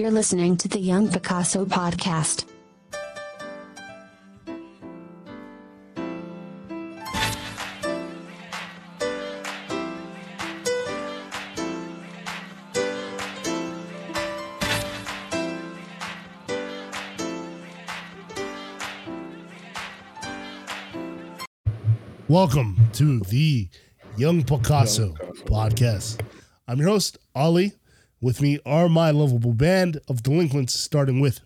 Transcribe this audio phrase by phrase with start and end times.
[0.00, 2.46] You're listening to the Young Picasso podcast.
[22.26, 23.68] Welcome to the
[24.16, 25.12] Young Picasso
[25.44, 26.22] podcast.
[26.66, 27.74] I'm your host, Ollie.
[28.20, 31.40] With me are my lovable band of delinquents, starting with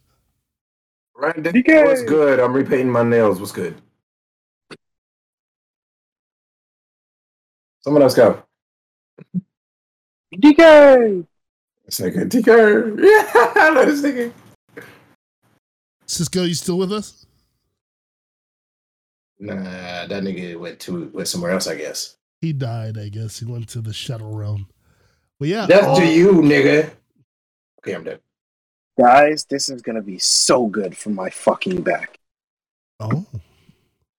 [1.15, 1.85] Brandon, DK.
[1.85, 2.41] what's good?
[2.41, 3.39] I'm repainting my nails.
[3.39, 3.81] What's good?
[7.83, 8.43] Someone else go.
[10.35, 11.25] DK.
[11.89, 12.99] Second, TK.
[12.99, 14.33] Yeah, I know this nigga.
[16.07, 16.43] Cisco.
[16.43, 17.27] You still with us?
[19.39, 21.69] Nah, that nigga went to went somewhere else.
[21.69, 22.17] I guess.
[22.41, 23.39] He died, I guess.
[23.39, 24.67] He went to the shuttle realm.
[25.45, 26.11] But yeah, That's to oh.
[26.11, 26.91] you, nigga.
[27.81, 28.19] Okay, I'm dead.
[28.99, 32.19] Guys, this is gonna be so good for my fucking back.
[32.99, 33.27] Oh,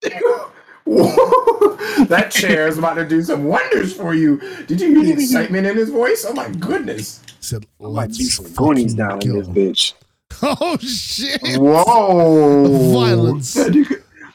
[2.06, 4.38] that chair is about to do some wonders for you.
[4.68, 6.28] Did you hear the excitement in his voice?
[6.30, 7.24] Oh my goodness.
[7.26, 9.94] he said, I might let's do some goonies fucking down in this bitch.
[10.44, 11.42] Oh shit!
[11.58, 12.94] Whoa.
[12.94, 13.58] Violence.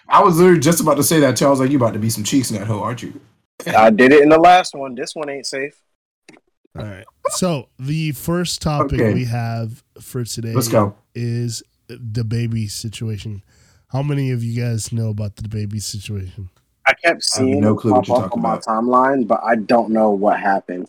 [0.08, 1.36] I was literally just about to say that.
[1.36, 1.46] too.
[1.46, 3.20] I was like, you about to be some cheeks in that hoe, aren't you?
[3.64, 4.96] I did it in the last one.
[4.96, 5.80] This one ain't safe.
[6.78, 7.04] All right.
[7.30, 9.14] So the first topic Okay.
[9.14, 10.94] we have for today Let's go.
[11.14, 13.42] is DaBaby situation.
[13.88, 16.50] How many of you guys know about DaBaby situation?
[16.86, 18.64] I kept seeing no it clue what pop you're up talking on my about.
[18.64, 20.88] timeline, but I don't know what happened.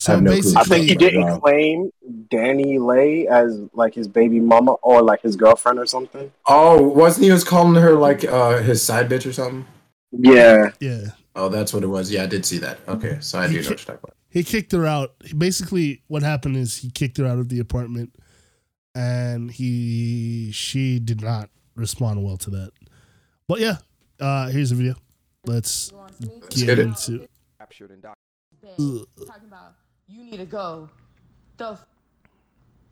[0.00, 1.38] So have no basically, I think he didn't wow.
[1.38, 1.90] claim
[2.28, 6.32] Dani Leigh as like his baby mama or like his girlfriend or something.
[6.48, 9.64] Oh, wasn't he was calling her like uh his side bitch or something?
[10.10, 11.06] Yeah, yeah,
[11.36, 12.10] Oh, that's what it was.
[12.10, 12.78] Yeah, I did see that.
[12.88, 14.16] Okay, so I do know what you're talking about.
[14.32, 15.14] He kicked her out.
[15.36, 18.16] Basically, what happened is he kicked her out of the apartment,
[18.94, 22.70] and he she did not respond well to that.
[23.46, 23.76] But yeah,
[24.20, 24.94] uh here's the video.
[25.46, 25.92] Let's
[26.50, 27.28] get get into.
[27.58, 28.16] captured and doc-
[28.76, 29.74] talking about
[30.08, 30.88] you need to go.
[31.58, 31.86] The f-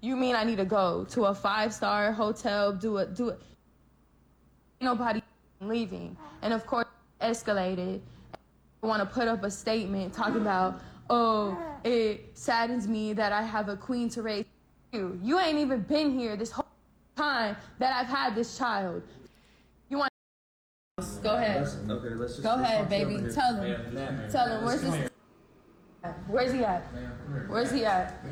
[0.02, 2.72] you mean I need to go to a five star hotel?
[2.72, 3.14] Do it.
[3.14, 3.40] Do it.
[4.80, 5.22] Nobody
[5.60, 6.86] leaving, and of course
[7.20, 8.00] escalated.
[8.82, 13.68] Want to put up a statement talking about oh it saddens me that I have
[13.68, 14.44] a queen to raise.
[14.92, 16.66] You you ain't even been here this whole
[17.16, 19.02] time that I've had this child.
[19.88, 20.10] You want?
[20.98, 21.66] To go ahead.
[21.88, 23.18] Okay, let's just Go ahead, baby.
[23.32, 24.30] Tell him.
[24.30, 24.64] Tell him.
[24.64, 25.10] Where's this?
[26.28, 26.82] Where's he at?
[27.48, 28.24] Where's he at?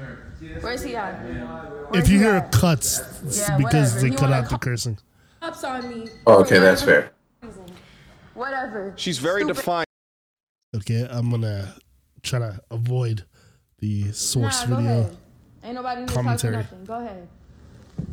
[0.61, 1.23] Where's he at?
[1.23, 2.51] Where's If you he hear at?
[2.51, 4.01] cuts, it's Yeah, because whatever.
[4.01, 4.99] they You cut out the cursing.
[5.43, 6.09] Ups on me.
[6.27, 7.13] Oh, okay, that's fair.
[7.43, 7.65] reason.
[8.35, 8.95] Whatever.
[8.97, 9.57] She's very Stupid.
[9.57, 9.87] defined.
[10.77, 11.75] Okay, I'm gonna
[12.23, 13.25] try to avoid
[13.79, 15.01] the source Nah, go video.
[15.01, 15.17] ahead.
[15.65, 16.55] Ain't nobody need to commentary.
[16.57, 16.85] talk nothing.
[16.85, 17.29] Go ahead.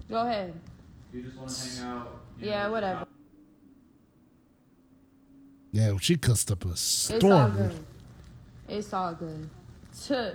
[0.09, 0.53] Go ahead.
[1.13, 2.19] You just want to hang out.
[2.39, 3.05] Yeah, know, whatever.
[5.71, 7.17] Yeah, she cussed up a storm.
[7.17, 7.57] It's all storm.
[7.57, 7.85] good.
[8.67, 9.49] It's all good.
[10.07, 10.31] Tuh.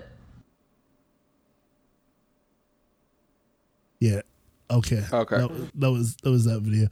[4.01, 4.21] Yeah.
[4.71, 5.03] Okay.
[5.13, 5.37] Okay.
[5.39, 6.89] That, was- that was that was that video.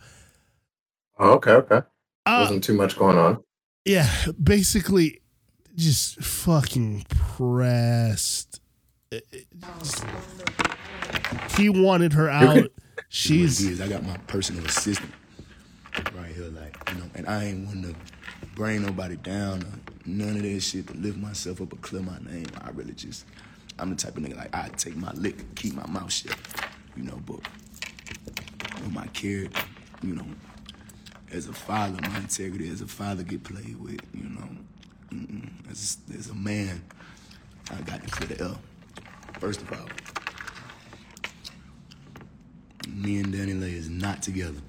[1.19, 1.81] Oh, okay, okay.
[2.27, 3.43] Uh, Wasn't too much going on.
[3.85, 4.09] yeah,
[4.43, 5.21] basically,
[5.79, 8.61] just fucking pressed.
[9.11, 9.47] It- it
[9.83, 10.05] just-
[11.57, 12.55] He wanted her out.
[12.55, 12.73] See what
[13.09, 13.81] She's it is.
[13.81, 15.13] I got my personal assistant
[16.15, 17.95] right here, like you know, and I ain't want to
[18.55, 19.73] bring nobody down or
[20.05, 22.47] none of that shit to lift myself up or clear my name.
[22.61, 23.25] I really just,
[23.79, 26.37] I'm the type of nigga like I take my lick, and keep my mouth shut,
[26.97, 27.21] you know.
[27.25, 27.41] But
[28.77, 29.63] you know, my character,
[30.03, 30.27] you know,
[31.33, 34.49] as a father, my integrity as a father get played with, you know.
[35.13, 35.71] Mm-mm.
[35.71, 36.83] As, as a man,
[37.71, 38.59] I got to clear the L.
[39.41, 39.89] First of all,
[42.89, 44.61] me and Dani Leigh is not together.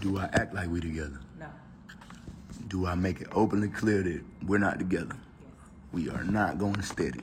[0.00, 1.18] Do I act like we together?
[1.38, 1.46] No.
[2.68, 5.16] Do I make it openly clear that we're not together?
[5.92, 7.20] We are not going steady.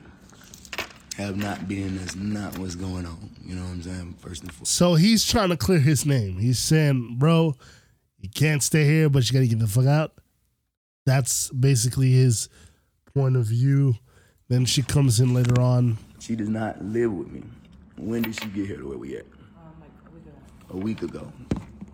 [1.18, 3.30] Have not been, that's not what's going on.
[3.44, 4.14] You know what I'm saying?
[4.18, 4.72] First and foremost.
[4.72, 6.38] so he's trying to clear his name.
[6.38, 7.54] He's saying, "Bro,
[8.18, 10.14] you can't stay here, but you got to get the fuck out."
[11.06, 12.48] That's basically his
[13.14, 13.94] point of view.
[14.48, 15.98] Then she comes in later on.
[16.20, 17.42] She does not live with me.
[17.96, 19.26] When did she get here to where we at?
[20.72, 21.30] a week ago.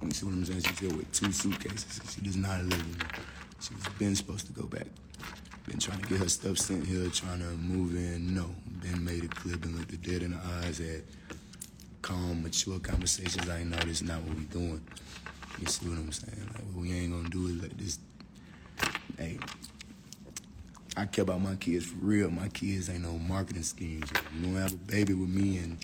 [0.02, 0.62] You see what I'm saying?
[0.62, 2.00] She's here with two suitcases.
[2.14, 3.06] She does not live with me.
[3.60, 4.87] She was been supposed to go back.
[5.66, 8.34] Been trying to get her stuff sent here, trying to move in.
[8.34, 8.46] No.
[8.81, 11.02] Been made a clip and looked her dead in the eyes, at
[12.00, 13.49] calm, mature conversations.
[13.49, 14.81] I know this is not what we're doing.
[15.61, 16.49] You see what I'm saying?
[16.54, 17.99] Like, what we ain't gonna do is let this.
[19.16, 19.38] Hey,
[20.96, 22.31] I care about my kids for real.
[22.31, 24.10] My kids ain't no marketing schemes.
[24.37, 25.78] You don't have a baby with me and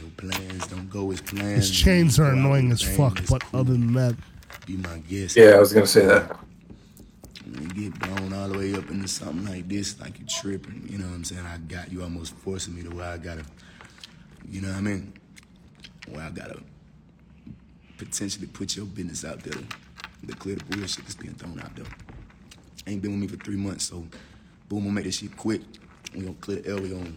[0.00, 1.56] your plans don't go as planned.
[1.56, 3.60] His chains are annoying as fuck, but cool.
[3.60, 4.16] other than that,
[4.66, 5.36] be my guest.
[5.36, 6.36] Yeah, I was gonna say that.
[7.46, 10.98] You get blown all the way up into something like this, like you tripping, you
[10.98, 11.46] know what I'm saying?
[11.46, 13.44] I got you almost forcing me to where I gotta,
[14.50, 15.12] you know what I mean?
[16.08, 16.60] Where I gotta
[17.98, 19.62] potentially put your business out there
[20.26, 21.84] to clear the bullshit that's being thrown out there.
[22.86, 24.04] Ain't been with me for three months, so
[24.68, 25.62] boom, we'll make this shit quick.
[26.14, 27.12] We gonna clear the L, we gonna,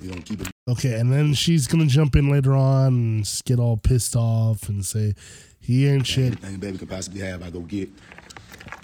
[0.00, 1.00] we gonna keep it okay.
[1.00, 5.14] And then she's gonna jump in later on and get all pissed off and say
[5.60, 6.34] he ain't shit.
[6.34, 7.88] Everything a baby could possibly have, I go get.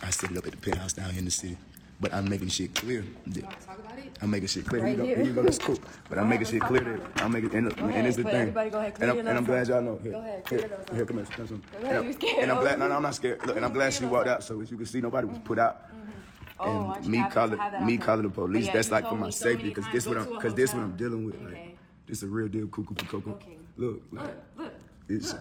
[0.02, 1.56] I set it up at the penthouse down here in the city.
[2.04, 3.02] But I'm making shit clear.
[3.28, 4.18] that- Talk about it.
[4.20, 4.82] I'm making shit clear.
[4.82, 5.42] Right here, you go.
[5.42, 5.78] That's cool.
[6.10, 6.82] But I'm making shit clear.
[6.84, 8.52] That I'm making, and, and ahead, it's the thing.
[8.52, 9.98] go ahead, clear and, I'm, and I'm glad y'all know.
[10.02, 11.88] Here, Go ahead, here, clear your nose here, come here, come here.
[11.88, 12.78] And I'm- And I'm glad.
[12.78, 13.46] No, no, I'm not scared.
[13.46, 14.44] Look, and I'm glad she walked out.
[14.44, 15.80] So as you can see, nobody was put out.
[16.60, 18.68] Oh, And me calling me calling the police.
[18.68, 20.82] that's like for my safety because this what I'm because this what.
[20.82, 21.40] I'm dealing with.
[21.40, 22.66] Like this a real deal.
[22.66, 23.38] Cuckoo for cocoa.
[23.78, 24.26] Look, like
[24.58, 24.74] Look, look.
[25.08, 25.34] this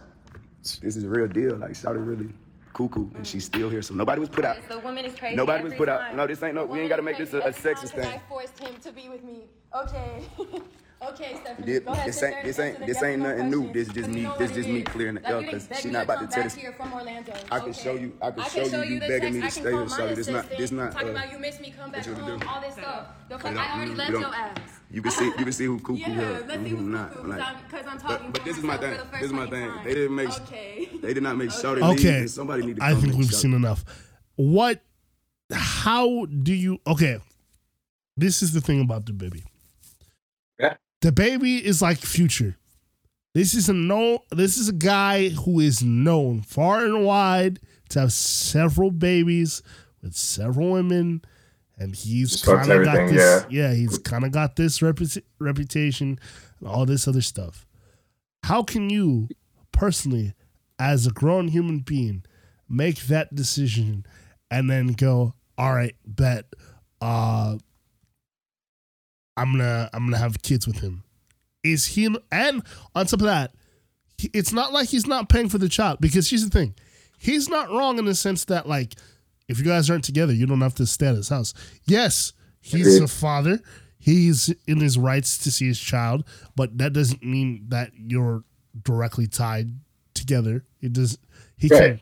[0.81, 1.57] is a real deal.
[1.57, 2.29] Like Shawty really
[2.73, 3.81] cuckoo, and she's still here.
[3.81, 4.57] So nobody was put out.
[4.67, 5.35] The woman is crazy.
[5.35, 7.51] Nobody was put out- no, this ain't no- we ain't gotta make this a- a
[7.51, 8.05] sexist thing.
[8.07, 9.43] I forced him to be with me.
[9.75, 10.23] Okay.
[11.09, 11.65] okay, Stephanie.
[11.67, 13.61] This, Go ahead, this ain't this ain't this ain't no nothing new.
[13.63, 15.83] questions, This just me this what just me clearing the Like, air because didn't she
[15.89, 16.61] beg not me about to to tell back this.
[16.61, 17.33] here from Orlando.
[17.51, 19.85] I can show you- I can show you you begging me to stay can here,
[19.85, 20.07] call Shawty.
[20.09, 22.17] my This not- assistant, this not, Talking uh, about you miss me, come back what
[22.17, 23.07] you wanna home, all this stuff.
[23.29, 24.57] The fuck, You I already left your ass.
[24.91, 26.85] You can see you can see who cuckoo Yeah, here let's and see who who's
[26.87, 27.13] not.
[27.13, 28.97] cuckoo, Like, 'cause I'm- 'cause I'm talking but, but this is my thing.
[29.13, 29.69] This is my thing.
[29.69, 30.41] fucking They didn't make time.
[30.43, 30.89] Okay.
[31.01, 31.99] they did not make Shawty leave.
[31.99, 32.97] Okay, and somebody need to come.
[32.97, 33.83] I think we've seen enough.
[34.35, 34.81] What?
[35.51, 36.79] How do you?
[36.87, 37.19] Okay,
[38.17, 39.43] this is the thing about the baby.
[41.03, 41.11] Yeah.
[41.11, 42.57] DaBaby is like future.
[43.33, 44.19] This is a no.
[44.31, 47.59] This is a guy who is known far and wide
[47.89, 49.61] to have several babies
[50.01, 51.23] with several women,
[51.77, 53.45] and he's kind of got this.
[53.49, 56.19] Yeah, he's kind of got this repu- reputation
[56.59, 57.65] and all this other stuff.
[58.43, 59.29] How can you
[59.71, 60.33] personally,
[60.77, 62.23] as a grown human being,
[62.69, 64.05] make that decision
[64.51, 66.45] and then go, all right, bet,
[67.01, 67.57] uh,
[69.37, 71.03] I'm gonna I'm gonna have kids with him.
[71.63, 72.61] Is he and
[72.95, 73.53] on top of that,
[74.17, 76.75] he- it's not like he's not paying for the child because here's the thing,
[77.17, 78.93] he's not wrong in the sense that like
[79.47, 81.53] if you guys aren't together, you don't have to stay at his house.
[81.85, 83.59] Yes, he's a father.
[83.99, 86.25] He's in his rights to see his child,
[86.55, 88.43] but that doesn't mean that you're
[88.83, 89.69] directly tied
[90.13, 90.65] together.
[90.81, 91.17] It does.
[91.57, 91.79] He Right.
[91.79, 92.01] can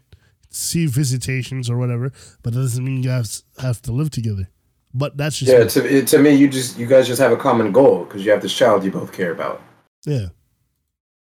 [0.49, 2.11] see visitations or whatever,
[2.41, 3.29] but that doesn't mean you have
[3.59, 4.49] have to live together.
[4.93, 5.69] But that's just Yeah, me.
[5.69, 8.31] to, it, to me, you just you guys just have a common goal because you
[8.31, 9.61] have this child you both care about.
[10.05, 10.27] yeah.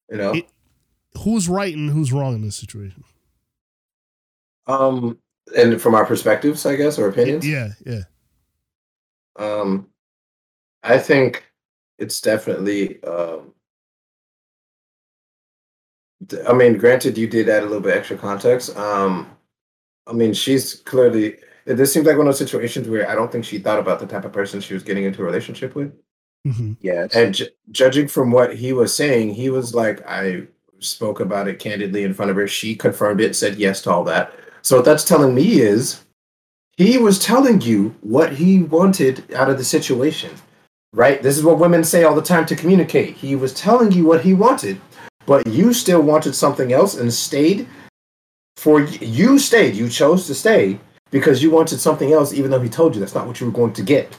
[0.10, 0.50] You know, It-
[1.24, 3.04] Who's right and who's wrong in this situation?
[4.68, 5.18] um,
[5.56, 7.48] and from our perspectives, I guess, or opinions.
[7.48, 8.02] Yeah, yeah.
[9.38, 9.88] Um,
[10.84, 11.44] I think
[11.98, 13.02] it's definitely.
[13.04, 13.54] Um,
[16.48, 18.76] I mean, granted, you did add a little bit extra context.
[18.78, 19.32] Um,
[20.06, 21.38] I mean, she's clearly.
[21.76, 24.08] This seems like one of those situations where I don't think she thought about the
[24.08, 25.94] type of person she was getting into a relationship with.
[26.46, 27.14] hmm Yes.
[27.14, 30.48] And ju- judging from what he was saying, he was like, I
[30.80, 32.48] spoke about it candidly in front of her.
[32.48, 34.34] She confirmed it, said yes to all that.
[34.62, 36.04] So what that's telling me is
[36.78, 40.32] he was telling you what he wanted out of the situation,
[40.94, 41.22] right?
[41.22, 43.16] This is what women say all the time to communicate.
[43.16, 44.80] He was telling you what he wanted,
[45.26, 47.68] but you still wanted something else and stayed
[48.56, 49.76] for you stayed.
[49.76, 50.80] You chose to stay
[51.12, 53.54] because you wanted something else, even though he told you that's not what you were
[53.54, 54.16] going to get.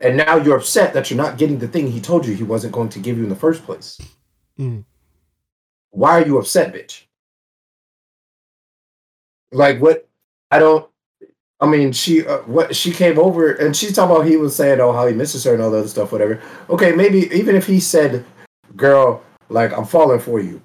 [0.00, 2.72] And now you're upset that you're not getting the thing he told you he wasn't
[2.72, 3.98] going to give you in the first place.
[4.58, 4.84] Mm.
[5.90, 7.02] Why are you upset, bitch?
[9.50, 10.08] Like what?
[10.50, 10.88] I don't.
[11.60, 14.80] I mean, she uh, what she came over and she's talking about he was saying
[14.80, 16.40] oh how he misses her and all the other stuff, whatever.
[16.70, 18.24] Okay, maybe even if he said,
[18.76, 20.62] "Girl, like I'm falling for you."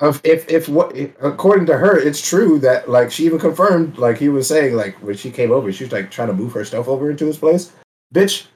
[0.00, 4.18] If if, if what according to her, it's true that like she even confirmed, like
[4.18, 6.64] he was saying, like when she came over, she was like trying to move her
[6.66, 7.72] stuff over into his place.
[8.14, 8.46] Bitch,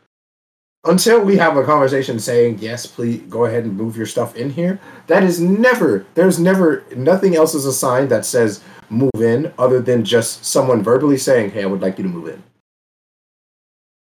[0.85, 4.51] until we have a conversation saying yes, please go ahead and move your stuff in
[4.51, 4.79] here.
[5.07, 6.05] That is never.
[6.15, 10.83] There's never nothing else is a sign that says move in other than just someone
[10.83, 12.43] verbally saying, "Hey, I would like you to move in."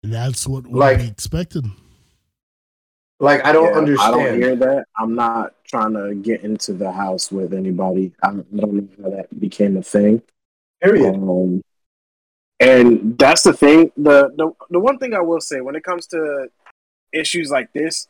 [0.03, 1.65] And that's what would Like- be expected.
[3.19, 4.15] Like I don't Yeah, understand.
[4.15, 4.85] I don't hear that.
[4.95, 8.13] I'm not trying to get into the house with anybody.
[8.21, 10.21] I don't, know how that became a thing.
[10.81, 11.15] Period.
[11.15, 11.63] Um,
[12.59, 13.91] and that's the thing.
[13.97, 16.47] The, the the one thing I will say when it comes to
[17.11, 18.07] issues like this,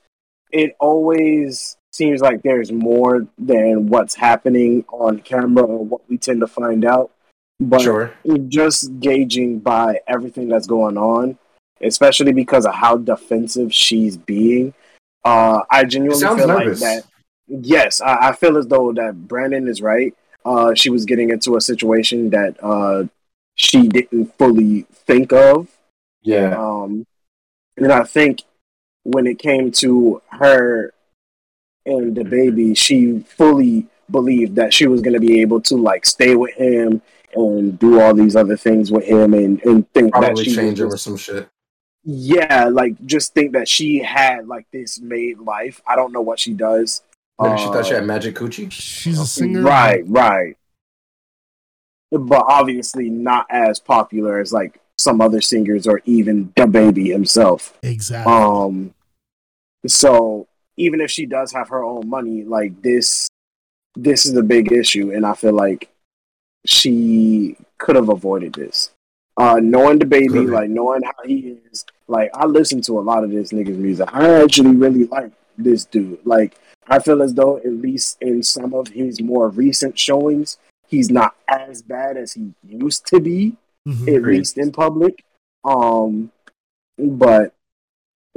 [0.51, 6.41] it always seems like there's more than what's happening on camera or what we tend
[6.41, 7.11] to find out.
[7.59, 8.13] But Sure.
[8.47, 11.37] just gauging by everything that's going on,
[11.81, 14.73] especially because of how defensive she's being,
[15.27, 16.81] uh, I genuinely feel nervous.
[16.81, 17.09] like that.
[17.47, 20.15] yes, I, I feel as though that Brandon is right.
[20.45, 23.05] Uh, she was getting into a situation that uh,
[23.55, 25.67] she didn't fully think of.
[26.21, 26.55] Yeah.
[26.57, 27.05] Um,
[27.75, 28.43] and I think
[29.03, 30.93] when it came to her
[31.85, 36.05] and the baby, she fully believed that she was going to be able to like
[36.05, 37.01] stay with him
[37.33, 40.79] and do all these other things with him and, and think that Probably she change
[40.79, 41.49] him or some shit.
[42.09, 45.81] Yeah, like just think that she had like this made life.
[45.85, 47.01] I don't know what she does.
[47.37, 48.71] Maybe she thought she Uh, had magic coochie.
[48.71, 49.61] She's a singer.
[49.61, 50.55] Right, right.
[52.09, 57.77] But obviously not as popular as like some other singers or even DaBaby himself.
[57.83, 58.31] Exactly.
[58.31, 58.93] Um
[59.85, 60.47] so
[60.77, 63.27] even if she does have her own money, like this
[63.95, 65.89] this is a big issue and I feel like
[66.65, 68.91] she could have avoided this.
[69.37, 70.49] Uh knowing DaBaby, Could've.
[70.49, 74.09] like knowing how he is, like I listen to a lot of this nigga's music.
[74.11, 76.19] I actually really like this dude.
[76.25, 81.11] Like I feel as though at least in some of his more recent showings, he's
[81.11, 83.55] not as bad as he used to be
[83.87, 84.07] Mhm.
[84.07, 84.37] at Agreed.
[84.39, 85.23] least in public.
[85.63, 86.31] Um,
[86.97, 87.53] but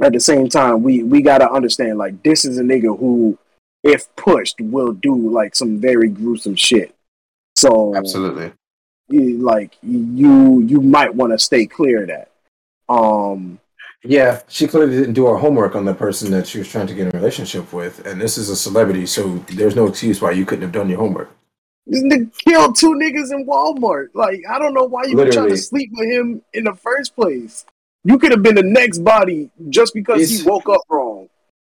[0.01, 3.37] at the same time, we we gotta understand like this is a nigga who,
[3.83, 6.93] if pushed, will do like some very gruesome shit.
[7.55, 8.51] So Absolutely.
[9.11, 12.31] Like you you might want to stay clear of that.
[12.93, 13.59] Um,
[14.03, 16.93] Yeah, she clearly didn't do her homework on the person that she was trying to
[16.93, 20.31] get in a relationship with, and this is a celebrity, so there's no excuse why
[20.31, 21.29] you couldn't have done your homework.
[21.87, 24.07] this nigga killed two niggas in Walmart.
[24.13, 27.15] Like I don't know why you were trying to sleep with him in the first
[27.15, 27.65] place.
[28.03, 31.27] You could have been the next body just because He's- he woke up wrong.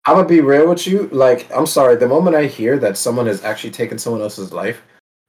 [0.04, 1.08] I'm gonna be real with you.
[1.12, 1.94] Like, I'm sorry.
[1.94, 4.82] The moment I hear that someone has actually taken someone else's life,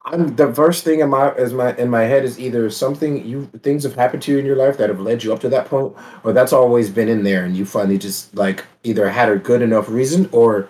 [0.05, 3.45] I'm the first thing in my is my in my head is either something you
[3.61, 5.67] things have happened to you in your life that have led you up to that
[5.67, 9.37] point, or that's always been in there, and you finally just like either had a
[9.37, 10.67] good enough reason or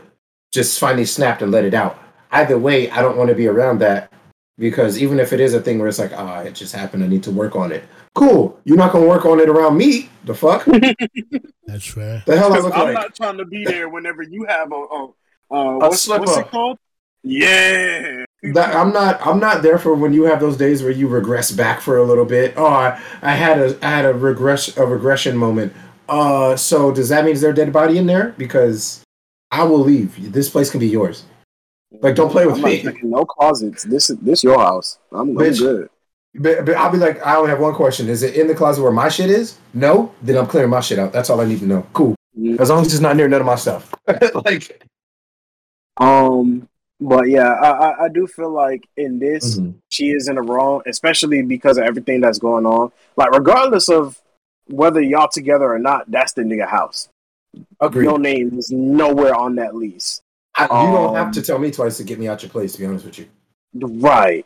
[0.51, 1.97] just finally snapped and let it out.
[2.31, 4.11] Either way, I don't want to be around that
[4.59, 7.07] because even if it is a thing where it's like, ah, it just happened, I
[7.07, 7.83] need to work on it.
[8.13, 10.09] Cool, you're not gonna work on it around me.
[10.25, 10.63] The fuck?
[11.65, 12.21] That's fair.
[12.27, 12.93] the hell I Because look I'm like?
[12.93, 15.05] not trying to be there whenever you have a, a,
[15.51, 16.45] uh, A what's, slip what's up.
[16.45, 16.77] it called?
[17.23, 18.25] Yeah.
[18.43, 19.25] That, I'm not.
[19.25, 22.03] I'm not there for when you have those days where you regress back for a
[22.03, 22.53] little bit.
[22.57, 25.73] Oh, I, I had a I had a regress a regression moment.
[26.09, 28.35] Uh, so does that mean there's a dead body in there?
[28.37, 29.01] Because
[29.49, 30.33] I will leave.
[30.33, 31.23] This place can be yours.
[32.01, 32.81] Like, don't play with I'm me.
[32.81, 33.83] checking no closets.
[33.83, 34.97] This is this your house.
[35.11, 35.59] I'm, I'm Bitch.
[35.59, 35.89] good.
[36.35, 38.09] But, but I'll be like, I only have one question.
[38.09, 39.57] Is it in the closet where my shit is?
[39.75, 40.11] No.
[40.23, 41.13] Then I'm clearing my shit out.
[41.13, 41.85] That's all I need to know.
[41.93, 42.15] Cool.
[42.59, 43.93] As long as it's not near none of my stuff.
[44.43, 44.83] like,
[45.97, 46.67] Um,
[47.09, 49.75] but yeah, I, I do feel like in this Mhm.
[49.89, 52.91] she is in the wrong, especially because of everything that's going on.
[53.17, 54.19] Like regardless of
[54.67, 57.09] whether y'all together or not, that's the nigga house.
[57.79, 58.05] agreed.
[58.05, 60.21] Your name is nowhere on that lease.
[60.55, 62.73] I, you don't have um, to tell me twice to get me out your place.
[62.73, 63.27] To be honest with you.
[63.75, 64.45] Right.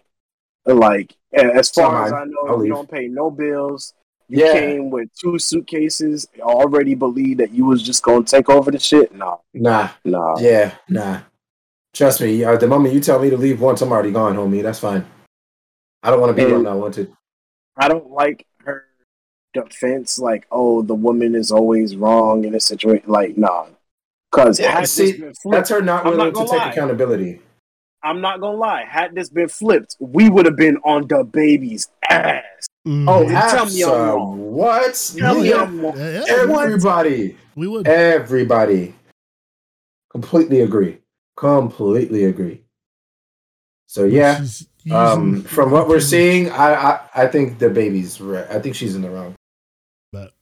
[0.66, 2.72] Like as far as I know, I'll you leave.
[2.74, 3.94] don't pay no bills.
[4.30, 4.54] You Yeah.
[4.54, 6.28] came with two suitcases.
[6.42, 9.14] Already believed that you was just gonna take over the shit.
[9.16, 9.90] No, Nah.
[10.04, 10.38] nah.
[10.40, 11.20] Yeah, nah.
[11.94, 12.44] Trust me.
[12.44, 14.62] Uh, the moment you tell me to leave once, I'm already gone, homie.
[14.62, 15.06] That's fine.
[16.04, 17.12] I don't want to be where I'm not wanted.
[17.76, 18.86] I don't like her
[19.54, 20.20] defense.
[20.20, 23.10] Like, oh, the woman is always wrong in a situation.
[23.10, 23.68] Like, nah.
[24.32, 26.72] Because Yeah, had see, That's flipped, her not willing not to take lie.
[26.72, 27.42] accountability.
[28.04, 28.84] I'm not gonna lie.
[28.86, 32.44] Had this been flipped, we would have been on the baby's ass.
[32.88, 33.06] Mhm.
[33.10, 34.52] Oh, tell me I'm wrong.
[34.54, 35.14] What?
[35.18, 35.62] Tell me Yeah.
[35.64, 35.98] I'm wrong.
[35.98, 37.38] Yeah, yeah, Everybody.
[37.56, 37.88] we would.
[37.88, 38.94] Everybody.
[40.12, 41.00] Completely agree.
[41.38, 42.64] Completely agree.
[43.86, 44.44] So yeah,
[44.92, 48.46] um, from what we're seeing, I, I I think DaBaby's right.
[48.50, 49.36] I think she's in the wrong.
[50.12, 50.34] But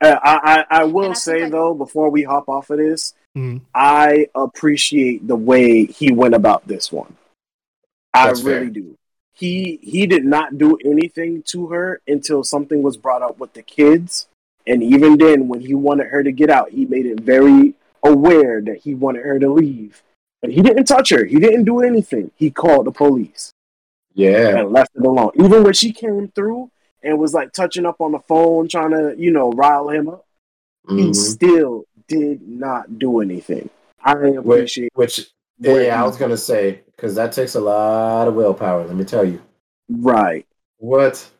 [0.00, 0.38] Uh, I,
[0.70, 3.62] I, I will I say think, like- though, before we hop off of this, Mhm.
[3.74, 7.16] I appreciate the way he went about this one.
[8.12, 8.60] I That's fair.
[8.60, 8.96] really do.
[9.32, 13.62] He he did not do anything to her until something was brought up with the
[13.62, 14.28] kids,
[14.66, 18.60] and even then, when he wanted her to get out, he made it very aware
[18.60, 20.02] that he wanted her to leave.
[20.42, 21.24] And he didn't touch her.
[21.24, 22.30] He didn't do anything.
[22.36, 23.52] He called the police
[24.14, 24.58] Yeah.
[24.58, 25.32] and left it alone.
[25.34, 26.70] Even when she came through
[27.02, 30.24] and was like touching up on the phone, trying to you know rile him up
[30.88, 31.14] he Mhm.
[31.14, 33.68] still did not do anything.
[34.02, 38.26] I Which, appreciate which where yeah, I was gonna say because that takes a lot
[38.26, 38.86] of willpower.
[38.86, 39.40] Let me tell you.
[39.90, 40.46] right.
[40.78, 41.30] What?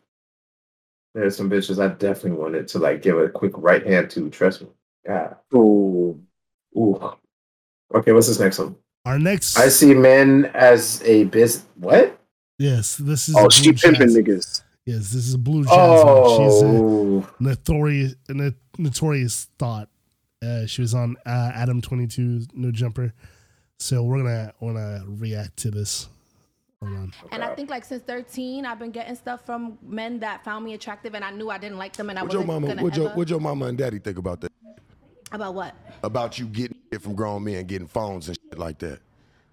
[1.15, 4.29] There's some bitches I definitely wanted to like give a quick right hand to.
[4.29, 4.67] Trust me.
[5.05, 5.33] Yeah.
[5.51, 6.17] So
[6.77, 6.99] Ooh.
[7.93, 8.75] Okay, what's this next one?
[9.05, 9.57] our next.
[9.57, 11.63] I see men as a biz.
[11.75, 12.19] What?
[12.59, 13.35] Yes, this is.
[13.35, 14.61] oh, she pimping niggas.
[14.85, 15.97] Yes, this is a Blu Jasmine.
[16.27, 19.89] She's a Oh, notorious, a notorious thought.
[20.43, 23.13] Uh, she was on uh, Adam Twenty Two No Jumper.
[23.79, 26.07] So we're gonna wanna react to this.
[26.83, 27.13] Hold on.
[27.31, 30.73] And I think like since 13, I've been getting stuff from men that found me
[30.73, 32.67] attractive, and I knew I didn't like them, and I What your wasn't mama?
[32.75, 33.15] gonna What your ever.
[33.17, 34.51] what your mama and daddy think about that?
[35.31, 35.73] About what?
[36.03, 38.99] About you getting it from grown men, getting phones and shit like that.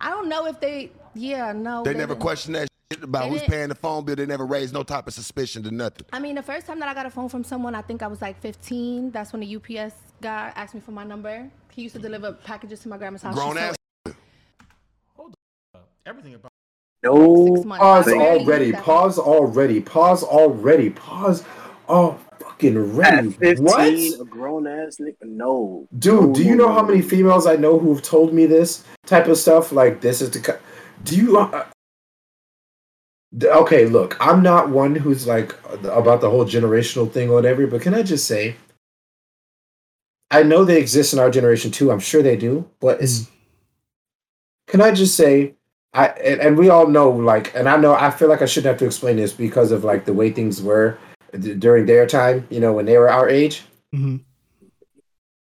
[0.00, 0.90] I don't know if they.
[1.14, 1.82] Yeah, no.
[1.85, 2.20] They never didn't.
[2.20, 4.16] question that shit about They who's didn't- paying the phone bill.
[4.16, 6.06] They never raised no type of suspicion to nothing.
[6.12, 8.06] I mean, the first time that I got a phone from someone, I think I
[8.06, 9.11] was like 15.
[9.11, 11.50] That's when the UPS guy asked me for my number.
[11.73, 13.35] He used to deliver packages to my grandma's house.
[13.35, 13.76] Grown She ass.
[15.16, 15.35] sold-
[16.06, 16.50] Everything about
[17.04, 17.54] No.
[17.54, 17.80] Six months.
[17.82, 18.73] Pause I barely already.
[18.73, 19.80] Pause already.
[19.80, 20.90] Pause already.
[20.90, 21.44] Pause.
[21.88, 22.18] Oh,
[22.58, 24.20] fucking At 15, What?
[24.20, 25.14] a grown ass nigga.
[25.22, 25.86] No.
[25.98, 28.46] Dude, No, do you no, know no, how many females I know who've told me
[28.46, 29.72] this type of stuff?
[29.72, 30.40] Like, this is the.
[30.40, 30.58] ki-
[31.04, 31.38] Do you.
[31.38, 31.64] Uh, uh
[33.60, 37.66] okay, look, I'm not one who's like uh, about the whole generational thing or whatever,
[37.66, 38.56] but can I just say.
[40.30, 41.90] I know they exist in our generation too.
[41.90, 43.20] I'm sure they do, but it's.
[43.20, 43.28] Mm.
[44.66, 45.54] Can I just say,
[45.94, 48.70] I and, and we all know like, and I know I feel like I shouldn't
[48.72, 50.98] have to explain this because of like the way things were
[51.38, 52.47] d- during their time.
[52.50, 53.62] You know, when they were our age.
[53.92, 54.16] hmm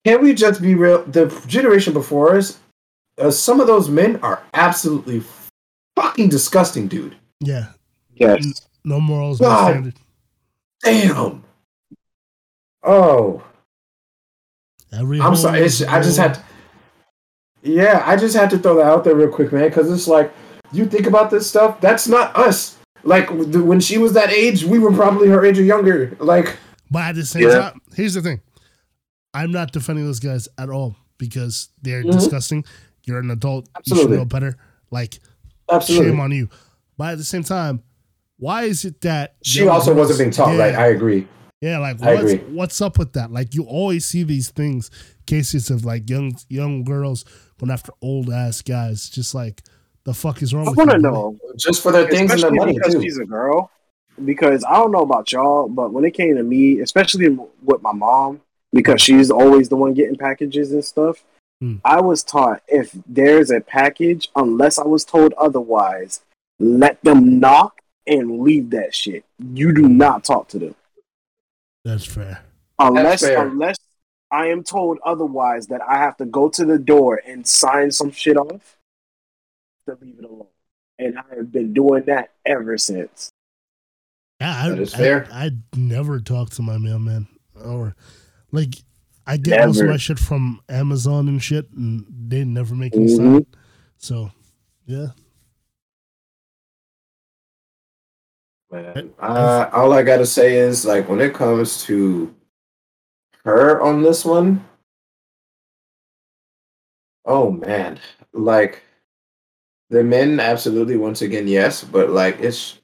[0.04, 1.04] Can we just be real?
[1.04, 2.58] The generation before us,
[3.18, 5.22] uh, some of those men are absolutely
[5.96, 7.16] fucking disgusting, dude.
[7.40, 7.68] Yeah.
[8.14, 8.68] Yes.
[8.84, 9.70] No morals, no God.
[9.70, 9.94] standard.
[10.82, 11.44] Damn.
[12.82, 13.42] Oh,
[14.92, 15.60] Every I'm sorry.
[15.60, 16.34] It's, I just had.
[16.34, 16.42] To,
[17.62, 20.32] yeah, I just had to throw that out there real quick, man, because it's like
[20.70, 21.80] you think about this stuff.
[21.80, 22.76] That's not us.
[23.04, 26.16] Like when she was that age, we were probably her age or younger.
[26.20, 26.56] Like,
[26.90, 27.58] But at the same Yeah.
[27.70, 28.40] time, here's the thing.
[29.32, 32.12] I'm not defending those guys at all because they're Mhm.
[32.12, 32.64] disgusting.
[33.04, 33.66] You're an adult.
[33.66, 34.12] You Absolutely.
[34.12, 34.56] should know better.
[34.90, 35.18] Like,
[35.70, 36.10] absolutely.
[36.10, 36.48] shame on you.
[36.96, 37.82] But at the same time,
[38.38, 40.74] why is it that she also girls- wasn't being taught yeah, right.
[40.74, 41.26] I agree.
[41.60, 42.54] yeah, like I what's agree.
[42.54, 43.32] what's up with that?
[43.32, 44.90] Like you always see these things,
[45.26, 47.24] cases of like young young girls
[47.58, 49.08] going after old ass guys.
[49.08, 49.62] Just like
[50.04, 51.02] the fuck is wrong I with want to you?
[51.02, 51.38] know.
[51.56, 53.02] Just for their things and their money because too.
[53.02, 53.70] she's a girl.
[54.24, 57.28] Because I don't know about y'all, but when it came to me, especially
[57.62, 58.40] with my mom,
[58.72, 61.24] because she's always the one getting packages and stuff,
[61.60, 61.76] Hmm.
[61.84, 66.20] I was taught if there's a package, unless I was told otherwise,
[66.58, 69.24] let them knock and leave that shit.
[69.38, 70.74] You do not talk to them
[71.84, 72.42] That's fair.
[72.80, 73.46] unless fair.
[73.46, 73.76] unless
[74.32, 78.10] I am told otherwise that I have to go to the door and sign some
[78.10, 78.76] shit off
[79.86, 80.46] to leave it alone.
[80.98, 83.30] And I have been doing that ever since.
[84.40, 85.28] Yeah, I, That is I- fair.
[85.32, 87.28] I, never talk to my mailman
[87.64, 87.94] or
[88.52, 88.74] like
[89.26, 93.06] I get most of my shit from Amazon and shit, and they never make me
[93.06, 93.16] Mhm.
[93.16, 93.46] sign.
[93.96, 94.30] So
[94.86, 95.08] yeah,
[98.70, 102.34] Man, uh, all I gotta say is like when it comes to
[103.44, 104.64] her on this one,
[107.24, 107.98] oh man,
[108.32, 108.82] like
[109.90, 112.78] the men absolutely once again yes, but like it's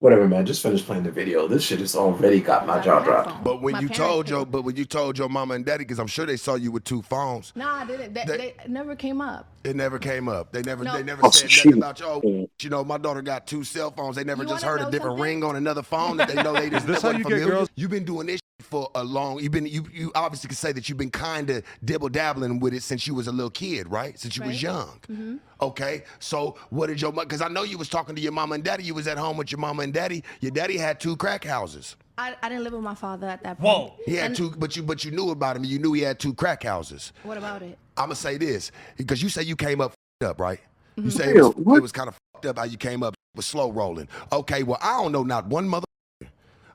[0.00, 0.46] whatever, man.
[0.46, 1.46] Just finish playing the video.
[1.46, 3.44] This shit has already got my jaw dropped.
[3.44, 5.98] But when My you told your, but when you told your mama and daddy, because
[5.98, 8.14] I'm sure they saw you with two phones, Nah, I didn't.
[8.14, 9.46] They, They- they, never came up.
[9.62, 10.52] it never came up.
[10.52, 10.94] They never, No.
[10.94, 11.66] they never Oh, said shoot.
[11.76, 12.06] nothing about you.
[12.06, 14.16] Oh, you know, my daughter got two cell phones.
[14.16, 15.22] They never You just heard a different something?
[15.22, 17.68] ring on another phone that they know they just This how wasn't you get girls?
[17.76, 19.40] You've been doing this shit for a long.
[19.40, 22.74] You've been you you obviously can say that you've been kind of dibble dabbling with
[22.74, 24.18] it since you was a little kid, right?
[24.18, 25.00] Since you was young.
[25.10, 25.36] Mm-hmm.
[25.62, 27.24] Okay, so what did your mom?
[27.24, 28.84] Because I know you was talking to your mama and daddy.
[28.84, 30.24] You was at home with your mama and daddy.
[30.40, 31.96] Your daddy had two crack houses.
[32.16, 33.74] I, I didn't live with my father at that point.
[33.74, 33.94] Whoa.
[34.04, 35.64] He had And two, but you but you knew about him.
[35.64, 37.12] You knew he had two crack houses.
[37.22, 37.78] What about it?
[37.96, 39.92] I'm gonna say this because you say you came up
[40.22, 40.60] up, right?
[40.98, 41.04] Mm-hmm.
[41.04, 44.08] You say it was, was kind of up how you came up with slow rolling.
[44.32, 45.86] Okay, well I don't know not one mother.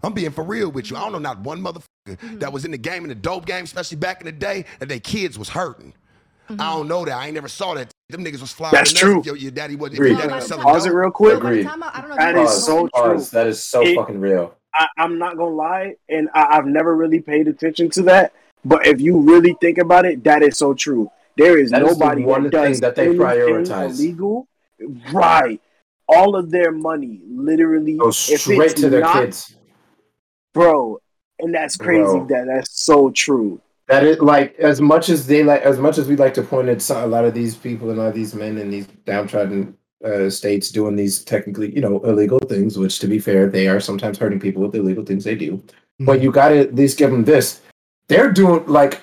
[0.06, 0.98] I'm being for real with you.
[0.98, 2.38] I don't know not one motherfucker Mm-hmm.
[2.38, 4.88] that was in the game in the dope game, especially back in the day, that
[4.88, 5.92] their kids was hurting.
[6.48, 6.62] Mm-hmm.
[6.62, 7.18] I don't know that.
[7.18, 7.90] I ain't never saw that.
[8.10, 8.76] Them niggas was flying.
[8.76, 9.22] That's true.
[9.22, 11.38] If your, your daddy was, if your daddy was selling Pause it real quick.
[11.38, 11.66] Agreed.
[11.66, 12.16] By I, I don't know.
[12.18, 12.90] That you is know, Pause, so true.
[13.16, 13.32] pause.
[13.32, 14.54] That is so It- fucking real.
[14.76, 18.34] I, I'm not gonna lie, and I, I've never really paid attention to that.
[18.64, 21.10] But if you really think about it, that is so true.
[21.38, 23.98] There is That is the nobody one that thing does that they prioritize.
[24.00, 24.48] illegal,
[25.12, 25.60] right?
[26.08, 29.56] All of their money, literally, Go if straight it's to their not, kids.
[30.56, 31.00] Bro.
[31.40, 32.04] And that's crazy.
[32.04, 32.28] Bro.
[32.30, 33.62] That that's so true.
[33.88, 36.70] That is like as much as they like, as much as we like to point
[36.70, 39.78] at a lot of these people and a lot of these men in these downtrodden
[40.04, 42.80] uh, states doing these technically, you know, illegal things.
[42.80, 45.62] Which, to be fair, they are sometimes hurting people with the illegal things they do.
[46.00, 47.62] But you got to at least give them this.
[48.08, 49.02] They're doing like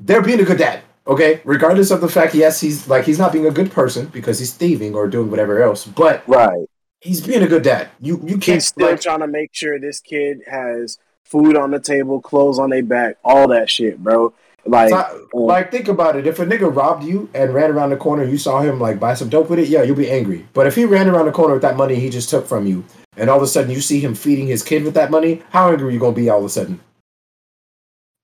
[0.00, 0.82] they're being a good dad.
[1.06, 4.38] Okay, regardless of the fact, yes, he's like he's not being a good person because
[4.38, 5.84] he's thieving or doing whatever else.
[5.84, 6.66] But Right.
[7.04, 7.88] He's being a good dad.
[8.00, 11.70] You you can't He's still like, trying to make sure this kid has food on
[11.70, 14.34] the table, clothes on their back, all that shit, bro.
[14.66, 16.26] Like, So- um, like think about it.
[16.26, 19.14] If a nigga robbed you and ran around the corner, you saw him like buy
[19.14, 19.68] some dope with it.
[19.68, 20.46] Yeah, you'll be angry.
[20.54, 22.84] But if he ran around the corner with that money he just took from you,
[23.16, 25.70] and all of a sudden you see him feeding his kid with that money, how
[25.70, 26.80] angry are you gonna be all of a sudden?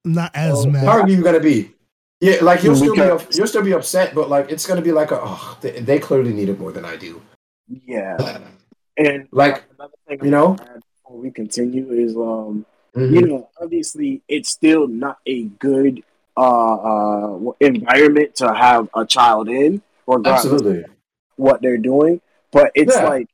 [0.04, 0.84] Not as oh, mad.
[0.84, 1.00] How mad.
[1.00, 1.72] angry you gonna be?
[2.20, 4.92] Yeah, like you'll still be up, you'll still be upset, but like it's gonna be
[4.92, 7.20] like a oh, they, they clearly need it more than I do.
[7.68, 8.16] yeah.
[8.96, 13.14] And Like another thing you know, before we continue is um Mhm.
[13.14, 16.02] you know obviously it's still not a good
[16.36, 20.86] uh uh environment to have a child in regardless
[21.36, 23.04] what they're doing but it's Yeah.
[23.08, 23.28] like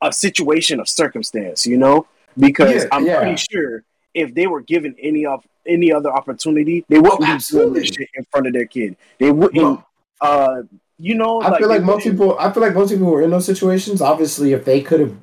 [0.00, 2.06] a situation of circumstance you know
[2.38, 3.18] because Yeah, i'm yeah.
[3.18, 3.82] pretty sure
[4.14, 8.08] if they were given any of any other opportunity they wouldn't be doing this shit
[8.14, 9.80] in front of their kid they wouldn't
[10.20, 10.62] uh
[10.98, 12.38] you know I feel like most people.
[12.38, 14.00] I feel like most people who are in those situations.
[14.00, 15.16] Obviously, if they could have,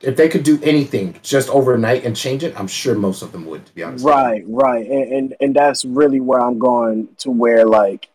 [0.00, 3.46] if they could do anything just overnight and change it, I'm sure most of them
[3.46, 3.66] would.
[3.66, 7.66] To be honest, Right, right, and, and and that's really where I'm going to where
[7.66, 8.08] like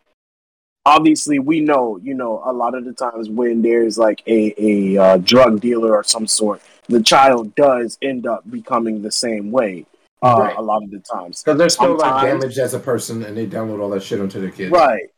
[0.86, 4.98] obviously we know you know a lot of the times when there's like a a
[4.98, 9.86] uh, drug dealer or some sort, the child does end up becoming the same way.
[10.24, 10.56] Uh, Right.
[10.56, 13.48] A lot of the times, because they're still like damaged as a person, and they
[13.48, 14.72] download all that shit onto their kids.
[14.72, 15.10] right.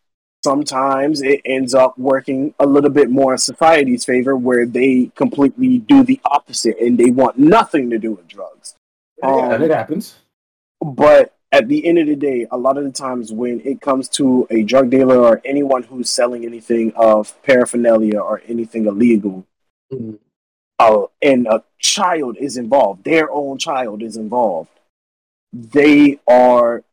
[0.46, 5.78] Sometimes it ends up working a little bit more in society's favor, where they completely
[5.78, 8.76] do the opposite and they want nothing to do with drugs.
[9.20, 10.16] Yeah, Um, and it happens.
[10.82, 14.10] But at the end of the day, a lot of the times when it comes
[14.10, 19.46] to a drug dealer or anyone who's selling anything of paraphernalia or anything illegal,
[19.94, 20.18] Mhm.
[20.80, 24.72] uh, and a child is involved, their own child is involved,
[25.54, 26.84] they are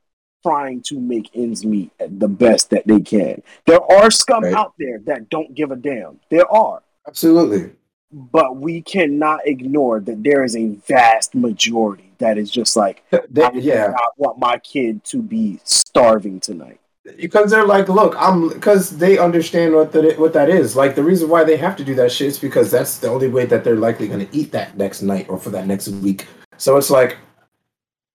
[0.42, 3.42] trying to make ends meet at the best that they can.
[3.66, 4.54] There are scum Right.
[4.54, 6.18] out there that don't give a damn.
[6.30, 6.82] There are.
[7.06, 7.72] Absolutely.
[8.12, 13.42] But we cannot ignore that there is a vast majority that is just like, They-
[13.42, 16.78] I yeah, do not want my kid to be starving tonight.
[17.16, 20.76] because they're like, look, I'm because they understand what that what that is.
[20.76, 23.28] Like the reason why they have to do that shit is because that's the only
[23.28, 26.26] way that they're likely going to eat that next night or for that next week.
[26.56, 27.16] So it's like,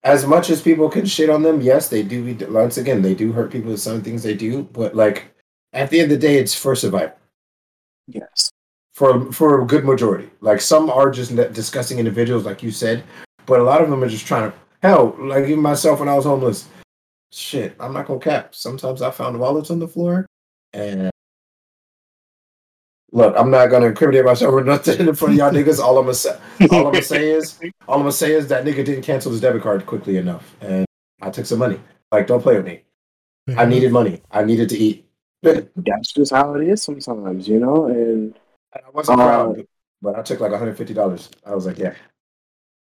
[0.05, 2.37] as much as people can shit on them, yes, they do.
[2.49, 5.35] Once again, they do hurt people with some things they do, but like
[5.73, 7.17] at the end of the day, it's for survival.
[8.07, 8.51] Yes.
[8.93, 10.29] for for a good majority.
[10.41, 13.03] Like some are just disgusting individuals, like you said,
[13.47, 15.15] but a lot of them are just trying to hell.
[15.19, 16.67] Like even myself when I was homeless,
[17.33, 17.75] shit.
[17.79, 18.55] I'm not gonna cap.
[18.55, 20.27] Sometimes I found wallets on the floor,
[20.73, 21.09] and
[23.15, 25.79] look, I'm not gonna incriminate myself or nothing in front of y'all niggas.
[25.79, 26.37] All I'm gonna say,
[26.69, 29.41] all I'm gonna say is, all I'm gonna say is that nigga didn't cancel his
[29.41, 30.85] debit card quickly enough, and
[31.21, 31.79] I took some money.
[32.11, 32.81] Like, don't play with me.
[33.57, 34.21] I needed money.
[34.31, 35.05] I needed to eat.
[35.43, 37.85] That's just how it is sometimes, you know?
[37.85, 38.35] And
[38.73, 39.67] I wasn't Uh, proud,
[40.01, 41.29] but I took like 150 dollars.
[41.45, 41.93] I was like, yeah.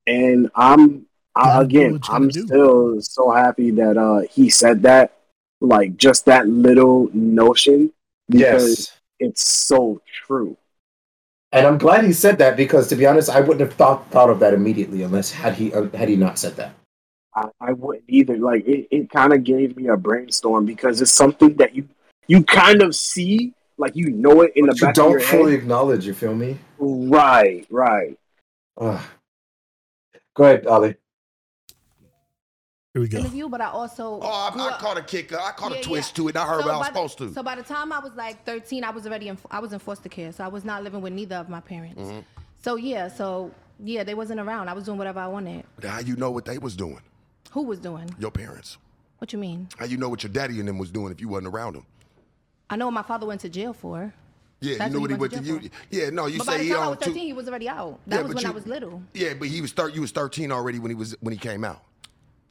[0.07, 1.07] and I'm
[1.37, 2.47] I, again, I'm gotta do.
[2.47, 5.13] still so happy that uh he said that.
[5.61, 7.93] Like just that little notion
[8.29, 9.01] because Yes.
[9.25, 10.57] It's so true.
[11.53, 14.29] And I'm glad he said that because, to be honest, I wouldn't have thought thought
[14.31, 16.75] of that immediately unless had he uh, had he not said that.
[17.35, 18.37] I, I wouldn't either.
[18.37, 21.89] Like it, it kind of gave me a brainstorm because it's something that you
[22.27, 25.15] you kind of see, like you know it in But the you back You don't
[25.15, 25.61] of your fully head.
[25.61, 26.07] acknowledge.
[26.07, 26.59] You feel me?
[26.79, 28.19] Right, right.
[28.79, 29.01] Ugh.
[30.35, 30.97] Go ahead, Ali.
[32.95, 33.19] Here we go.
[33.19, 35.37] interview, but I also Oh, I, grew I up- caught a kicker.
[35.37, 36.23] I caught Yeah, a twist yeah.
[36.23, 36.37] to it.
[36.37, 37.33] And I heard So what I was by the- supposed to.
[37.35, 39.81] So by the time I was like 13, I was already in I was in
[39.81, 42.01] foster care, so I was not living with neither of my parents.
[42.01, 42.21] Mm-hmm.
[42.63, 44.69] So yeah, so yeah, they wasn't around.
[44.69, 45.65] I was doing whatever I wanted.
[45.83, 47.01] How you know what they was doing?
[47.51, 48.15] Who was doing?
[48.21, 48.79] Your parents.
[49.19, 49.69] What you mean?
[49.77, 51.87] How you know what your daddy and them was doing if you wasn't around them?
[52.71, 54.15] I know what my father went to jail for.
[54.61, 55.69] Yeah, That's you know what what he he went went to to you.
[55.69, 57.21] jail Yeah, no, you but by say the he time I was 13, two.
[57.21, 57.99] he was already out.
[58.07, 59.03] That Yeah, was when you- I was little.
[59.15, 61.65] Yeah, but he was thir- You was thirteen already when he was when he came
[61.65, 61.83] out.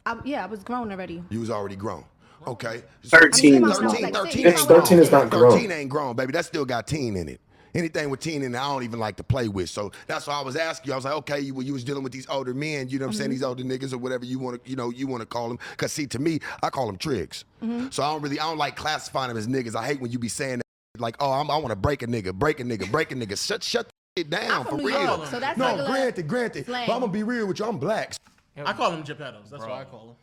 [0.06, 1.24] I, yeah, I was grown already.
[1.30, 2.04] You was already grown.
[2.46, 2.84] Okay.
[3.06, 5.30] 13 I mean, is when I was 13, like 13 six, ain't 13 is not
[5.30, 5.52] grown.
[5.52, 6.34] 13 ain't grown, baby.
[6.34, 7.40] That still got teen in it.
[7.76, 9.70] Anything with teen in it, I don't even like to play with.
[9.70, 10.94] So that's why I was asking you.
[10.94, 13.06] I was like, okay, you, when you was dealing with these older men, you know
[13.06, 13.36] what I'm saying, mm-hmm.
[13.36, 15.58] these older niggas or whatever you want to, you know, you want to call them.
[15.78, 17.46] Cause see, to me, I call them tricks.
[17.64, 17.88] Mm-hmm.
[17.90, 19.76] So I don't really, I don't like classifying them as niggas.
[19.76, 22.08] I hate when you be saying that, like, oh, I'm, I want to break a
[22.08, 23.44] nigga, break a nigga, break a nigga.
[23.44, 25.02] Shut, shut it down I'm for from New real.
[25.02, 26.66] York, so that's no, regular granted, granted.
[26.66, 26.86] slang.
[26.86, 27.66] But I'm gonna be real with you.
[27.66, 28.14] I'm black.
[28.58, 29.50] I call them Geppettos.
[29.50, 30.18] That's what I call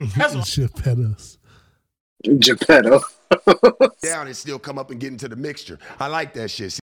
[0.00, 0.10] them.
[0.16, 1.36] That's what Shit, pedos.
[2.38, 3.00] Geppetto.
[4.02, 5.78] Down and still come up and get into the mixture.
[5.98, 6.72] I like that shit.
[6.72, 6.80] See,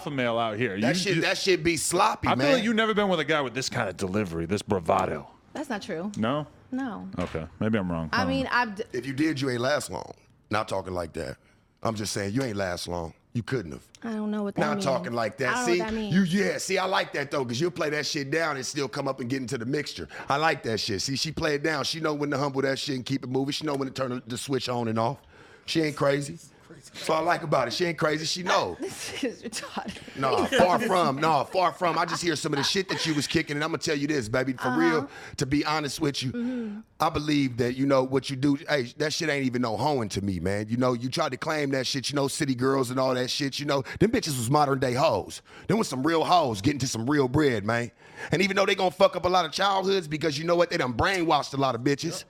[0.00, 0.80] alpha male out here.
[0.80, 2.46] that You- shit, you- that shit be sloppy, I man.
[2.46, 5.28] feel like you've never been with a guy with this kind of delivery, this bravado.
[5.52, 6.10] That's not true.
[6.16, 6.46] No?
[6.72, 7.08] No.
[7.18, 8.08] Okay, maybe I'm wrong.
[8.12, 10.12] I Um, mean, I've d- If you did, you ain't last long.
[10.50, 11.36] Not talking like that.
[11.82, 13.14] I'm just saying you ain't last long.
[13.34, 13.86] You couldn't have.
[14.04, 14.84] I don't know what that Not means.
[14.84, 15.66] talking like that.
[15.66, 16.56] See, that you yeah.
[16.58, 19.18] See, I like that though, cause you'll play that shit down and still come up
[19.18, 20.08] and get into the mixture.
[20.28, 21.02] I like that shit.
[21.02, 21.82] See, she play it down.
[21.82, 23.50] She know when to humble that shit and keep it moving.
[23.50, 25.18] She know when to turn the switch on and off.
[25.66, 26.38] She ain't crazy.
[26.74, 27.72] That's what I like about it.
[27.74, 28.24] She ain't crazy.
[28.26, 28.76] She know.
[28.84, 29.98] This is retarded.
[30.16, 31.16] No, far from.
[31.16, 31.98] No, far from.
[31.98, 33.96] I just hear some of the shit that you was kicking, and I'm gonna tell
[33.96, 34.52] you this, baby.
[34.54, 34.78] For Uh-huh.
[34.80, 35.08] real,
[35.38, 36.80] to be honest with you, Mm-hmm.
[37.00, 38.56] I believe that you know what you do.
[38.68, 40.66] Hey, that shit ain't even no hoeing to me, man.
[40.68, 42.08] You know, you tried to claim that shit.
[42.10, 43.58] You know, city girls and all that shit.
[43.58, 45.42] You know, them bitches was modern day hoes.
[45.68, 47.90] Them was some real hoes getting to some real bread, man.
[48.32, 50.70] And even though they gonna fuck up a lot of childhoods because you know what,
[50.70, 52.24] they done brainwashed a lot of bitches.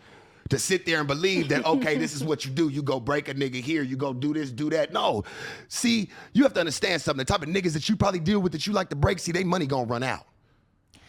[0.51, 2.69] To sit there and believe that okay, this is what you do.
[2.69, 3.83] You go break a nigga here.
[3.83, 4.93] You go do this, do that.
[4.93, 5.25] No,
[5.69, 7.25] see, you have to understand something.
[7.25, 9.33] The type of niggas that you probably deal with that you like to break, see,
[9.33, 10.27] they money gonna run out.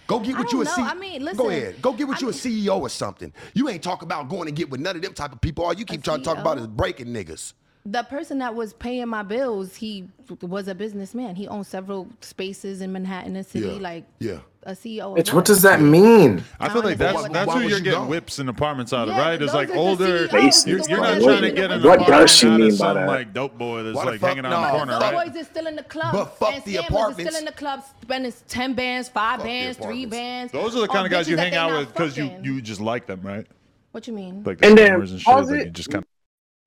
[0.08, 0.88] Go get I with you a don't C- know.
[0.88, 1.82] I mean, listen, Go ahead.
[1.82, 3.34] Go get with you a CEO or something.
[3.54, 5.66] You ain't talk about going and get with none of them type of people.
[5.66, 7.54] All you keep trying to talk about is breaking niggas.
[7.88, 10.08] The person that was paying my bills, he
[10.42, 11.36] was a businessman.
[11.36, 13.74] He owned several spaces in Manhattan, a city, Yeah.
[13.74, 14.38] like Yeah.
[14.64, 15.12] a CEO.
[15.12, 15.46] of Bitch, what what?
[15.46, 16.44] does that mean?
[16.60, 18.08] I feel like that's why that's would who you're getting go?
[18.08, 19.40] whips and apartments out of, Yeah, right?
[19.40, 20.28] It's like older.
[20.30, 22.54] CEOs, You're, you're not trying to get in an the What does apartment she out
[22.54, 23.08] of mean by some that?
[23.08, 25.28] like dope boy that's like fuck hanging out in the corner, The right?
[25.28, 26.12] boys is still in the club.
[26.14, 27.30] But fuck and the scammers apartments.
[27.30, 30.52] still in the club spending ten bands, five Fuck bands, three bands.
[30.52, 33.06] Those are the kind of guys you hang out with because you you just like
[33.06, 33.46] them, right?
[33.92, 34.42] What you mean?
[34.44, 35.26] Like the And then, scammers and shit.
[35.28, 35.66] pause Like it.
[35.68, 36.04] you just kind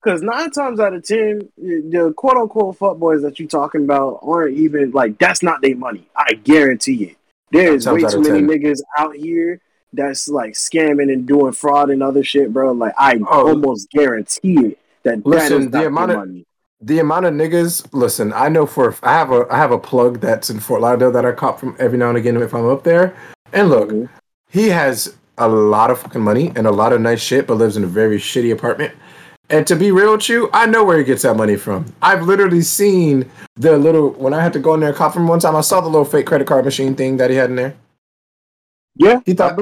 [0.02, 4.56] Because nine times out of ten, the quote unquote fuckboys that you're talking about aren't
[4.56, 6.06] even like that's not their money.
[6.16, 7.16] I guarantee it.
[7.50, 8.48] There's way too many 10.
[8.48, 9.60] niggas out here
[9.92, 12.72] that's like scamming and doing fraud and other shit, bro.
[12.72, 13.48] Like I Oh.
[13.48, 16.44] almost guarantee it that that Listen, is the amount their of- money.
[16.80, 20.20] The amount of niggas, listen, I know for I have a I have a plug
[20.20, 22.84] that's in Fort Lauderdale that I cop from every now and again if I'm up
[22.84, 23.14] there.
[23.52, 24.08] And look, Mhm.
[24.48, 27.76] he has a lot of fucking money and a lot of nice shit, but lives
[27.76, 28.92] in a very shitty apartment.
[29.50, 31.86] And to be real with you, I know where he gets that money from.
[32.02, 35.26] I've literally seen the little when I had to go in there and cop him
[35.26, 35.56] one time.
[35.56, 37.74] I saw the little fake credit card machine thing that he had in there.
[38.96, 39.58] Yeah, He thought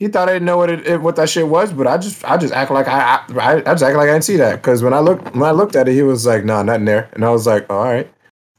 [0.00, 2.24] he thought I didn't know what it, it what that shit was, but I just
[2.24, 4.82] I just act like I I, I just act like I didn't see that because
[4.82, 7.24] when I looked when I looked at it, he was like, "Nah, nothing there," and
[7.24, 8.10] I was like, oh, "All right,"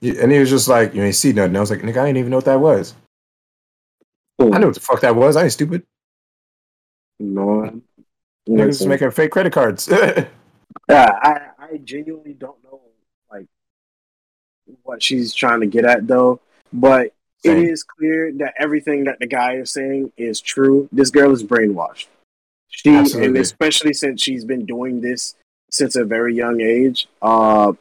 [0.02, 2.18] and he was just like, "You ain't see nothing." I was like, "Nigga, I didn't
[2.18, 2.96] even know what that was."
[4.40, 5.36] I knew what the fuck that was.
[5.36, 5.84] I ain't stupid.
[7.20, 7.82] No,
[8.50, 9.90] Niggas making fake credit cards.
[10.90, 12.80] Yeah, I, I genuinely don't know
[13.30, 13.46] like
[14.84, 16.40] what she's trying to get at though.
[16.72, 17.58] But Same.
[17.58, 20.88] it is clear that everything that the guy is saying is true.
[20.92, 22.08] This girl is brainwashed.
[22.70, 25.36] She and especially since she's been doing this
[25.70, 27.74] since a very young age, uh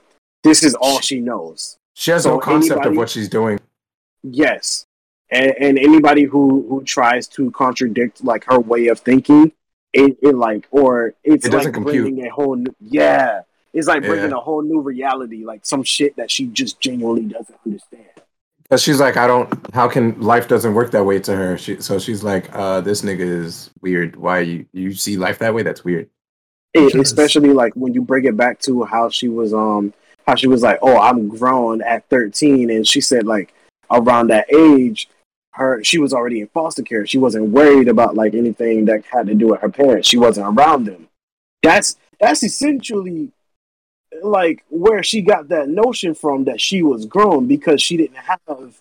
[0.42, 1.76] this is all she knows.
[1.94, 3.60] she has So no concept anybody- of what she's doing.
[4.24, 4.84] Yes.
[5.30, 9.52] And, and anybody who who tries to contradict like her way of thinking,
[9.92, 12.04] it, it like or it's It like compute.
[12.04, 14.36] bringing a whole new, yeah, it's like bringing Yeah.
[14.36, 18.04] a whole new reality, like some shit that she just genuinely doesn't understand.
[18.62, 19.52] Because she's like, I don't.
[19.74, 21.58] How can life doesn't work that way to her?
[21.58, 24.14] She, so she's like, uh, this nigga is weird.
[24.14, 25.62] Why you you see life that way?
[25.64, 26.08] That's weird.
[26.72, 29.92] It- especially like when you bring it back to how she was um
[30.26, 33.52] how she was like, oh, I'm grown at 13, and she said like
[33.90, 35.08] around that age,
[35.60, 37.06] her she was already in foster care.
[37.06, 40.08] She wasn't worried about like anything that had to do with her parents.
[40.08, 41.08] She wasn't around them.
[41.62, 43.30] That's that's essentially
[44.22, 48.80] like where she got that notion from that she was grown because she didn't have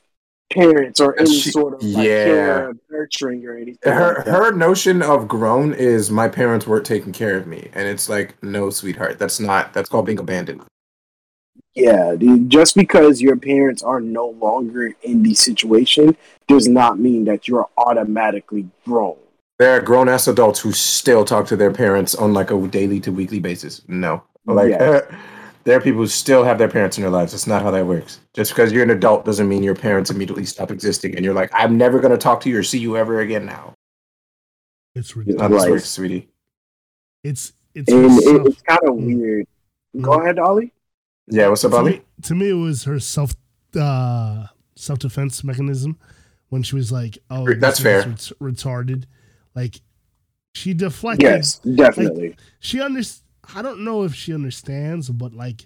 [0.51, 2.25] parents or any She- sort of like yeah.
[2.25, 3.93] care, nurturing or anything.
[3.93, 7.87] Her like her notion of grown is my parents weren't taking care of me, and
[7.87, 9.73] it's like, no, sweetheart, that's not.
[9.73, 10.63] That's called being abandoned.
[11.75, 17.25] Yeah, dude, just because your parents are no longer in the situation does not mean
[17.25, 19.17] that you're automatically grown.
[19.59, 22.99] There are grown ass adults who still talk to their parents on like a daily
[23.01, 23.81] to weekly basis.
[23.87, 25.03] No, like Yes.
[25.65, 27.33] there are people who still have their parents in their lives.
[27.33, 28.19] That's not how that works.
[28.33, 31.51] Just because you're an adult doesn't mean your parents immediately stop existing, and you're like,
[31.53, 33.73] I'm never gonna talk to you or see you ever again now.
[34.95, 35.51] It's Not ridiculous.
[35.51, 35.71] how Right.
[35.71, 36.29] works, sweetie.
[37.23, 39.15] It's it's And it's kind of Mm.
[39.17, 39.47] weird.
[39.95, 40.01] Mm.
[40.01, 40.71] Go ahead, Ollie.
[41.29, 41.91] Yeah, what's up, to Ali?
[41.91, 43.33] me, to me, it was her self
[43.79, 45.97] uh, self defense mechanism
[46.49, 47.99] when she was like, "Oh, That's fair.
[47.99, 49.05] ret- retarded."
[49.55, 49.81] Like
[50.55, 51.23] she deflected.
[51.23, 52.35] Yes, definitely.
[52.59, 53.01] She under.
[53.55, 55.65] I don't know if she understands, but like,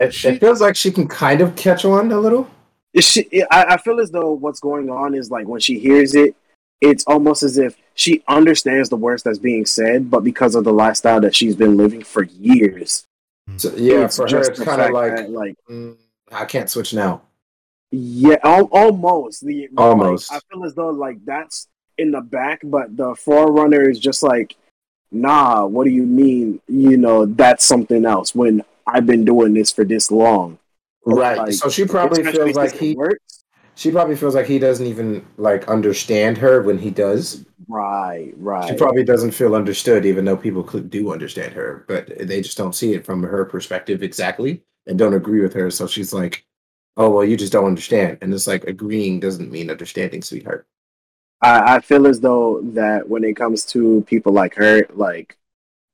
[0.00, 2.48] It, she, it feels like she can kind of catch on a little.
[2.92, 6.14] It's she, I, I feel as though what's going on is like when she hears
[6.14, 6.34] it,
[6.80, 10.72] it's almost as if she understands the words that's being said, but because of the
[10.72, 13.06] lifestyle that she's been living for years,
[13.56, 15.96] So, yeah, it's for her, it's kind of like, that, like mm,
[16.30, 17.22] I can't switch now.
[17.90, 19.44] Yeah, al- almost.
[19.44, 20.32] The like, Almost.
[20.32, 24.56] I feel as though like that's in the back, but the forerunner is just like,
[25.10, 25.64] nah.
[25.66, 26.60] What do you mean?
[26.68, 28.34] You know, that's something else.
[28.34, 30.58] When I've been doing this for this long.
[31.04, 31.38] Right.
[31.38, 33.25] Like, so she probably feels like he works.
[33.76, 37.44] She probably feels like he doesn't even like understand her when he does.
[37.68, 38.68] Right, right.
[38.68, 42.74] She probably doesn't feel understood, even though people do understand her, but they just don't
[42.74, 45.70] see it from her perspective exactly and don't agree with her.
[45.70, 46.46] So she's like,
[46.96, 50.66] "Oh well, you just don't understand," and it's like agreeing doesn't mean understanding, sweetheart.
[51.42, 55.36] I, I feel as though that when it comes to people like her, like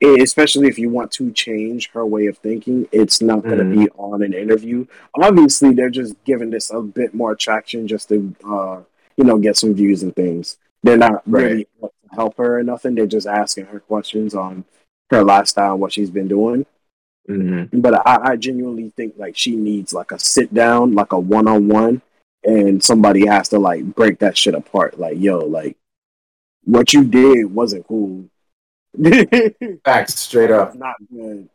[0.03, 3.85] especially if you want to change her way of thinking, it's not going to Mhm.
[3.85, 4.87] be on an interview.
[5.15, 8.81] Obviously, they're just giving this a bit more traction just to, uh,
[9.17, 10.57] you know, get some views and things.
[10.83, 12.95] They're not really out to help her or nothing.
[12.95, 14.65] They're just asking her questions on
[15.11, 16.67] her lifestyle and what she's been doing.
[17.29, 17.81] Mm-hmm.
[17.81, 21.47] But I, I genuinely think like she needs like a sit down, like a one
[21.47, 22.03] on one,
[22.43, 24.99] and somebody has to like break that shit apart.
[24.99, 25.77] Like, yo, like
[26.65, 28.25] what you did wasn't cool.
[29.85, 30.75] Facts, straight up.
[30.75, 31.49] Not good.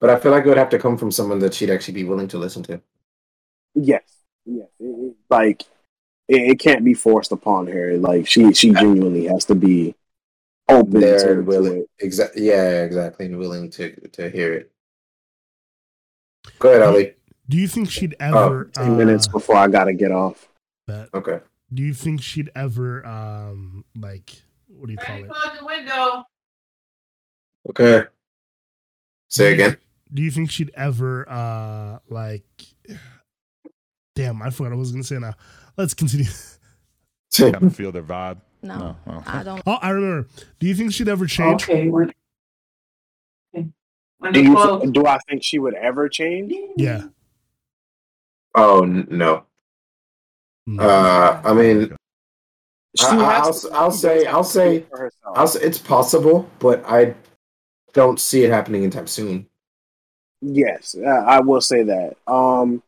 [0.00, 2.04] But I feel like it would have to come from someone that she'd actually be
[2.04, 2.80] willing to listen to.
[3.74, 4.02] Yes,
[4.44, 4.68] yes.
[4.80, 5.62] It, it- like
[6.28, 7.96] it, it can't be forced upon her.
[7.98, 9.94] Like she, she genuinely has to be
[10.68, 11.90] open There to, and to willing, it.
[11.98, 12.46] exactly.
[12.46, 14.70] Yeah, exactly, and willing to to hear it.
[16.58, 17.14] Go ahead, Ali.
[17.48, 18.64] Do you think she'd Oh, ever?
[18.74, 20.48] Ten minutes uh, before I gotta get off.
[20.86, 21.40] that- Okay.
[21.72, 25.28] do you think she'd ever, um, like, what do you call it?
[25.28, 26.24] Close the window.
[27.70, 28.04] Okay.
[29.28, 29.76] Say again.
[30.12, 32.44] Do you think she'd ever, uh, like,
[34.14, 35.34] damn, I forgot what I was gonna say now.
[35.76, 36.26] Let's continue.
[37.38, 38.38] Gotta feel their vibe.
[38.62, 39.22] No, oh.
[39.26, 39.62] I don't.
[39.66, 40.28] Oh, I remember.
[40.58, 41.64] Do you think she'd ever change?
[41.64, 41.88] Okay.
[41.88, 42.12] When,
[43.54, 43.68] okay.
[44.18, 44.90] when Do you?
[44.92, 46.52] Do I think she would ever change?
[46.76, 47.04] Yeah.
[48.54, 49.44] Oh n- no.
[50.78, 51.96] Uh, I mean,
[53.00, 55.38] I, I'll, I'll say, I'll say, speak for herself.
[55.38, 57.14] I'll say, it's possible, but I
[57.92, 59.46] don't see it happening anytime soon.
[60.40, 62.16] Yes, I will say that.
[62.26, 62.82] Um,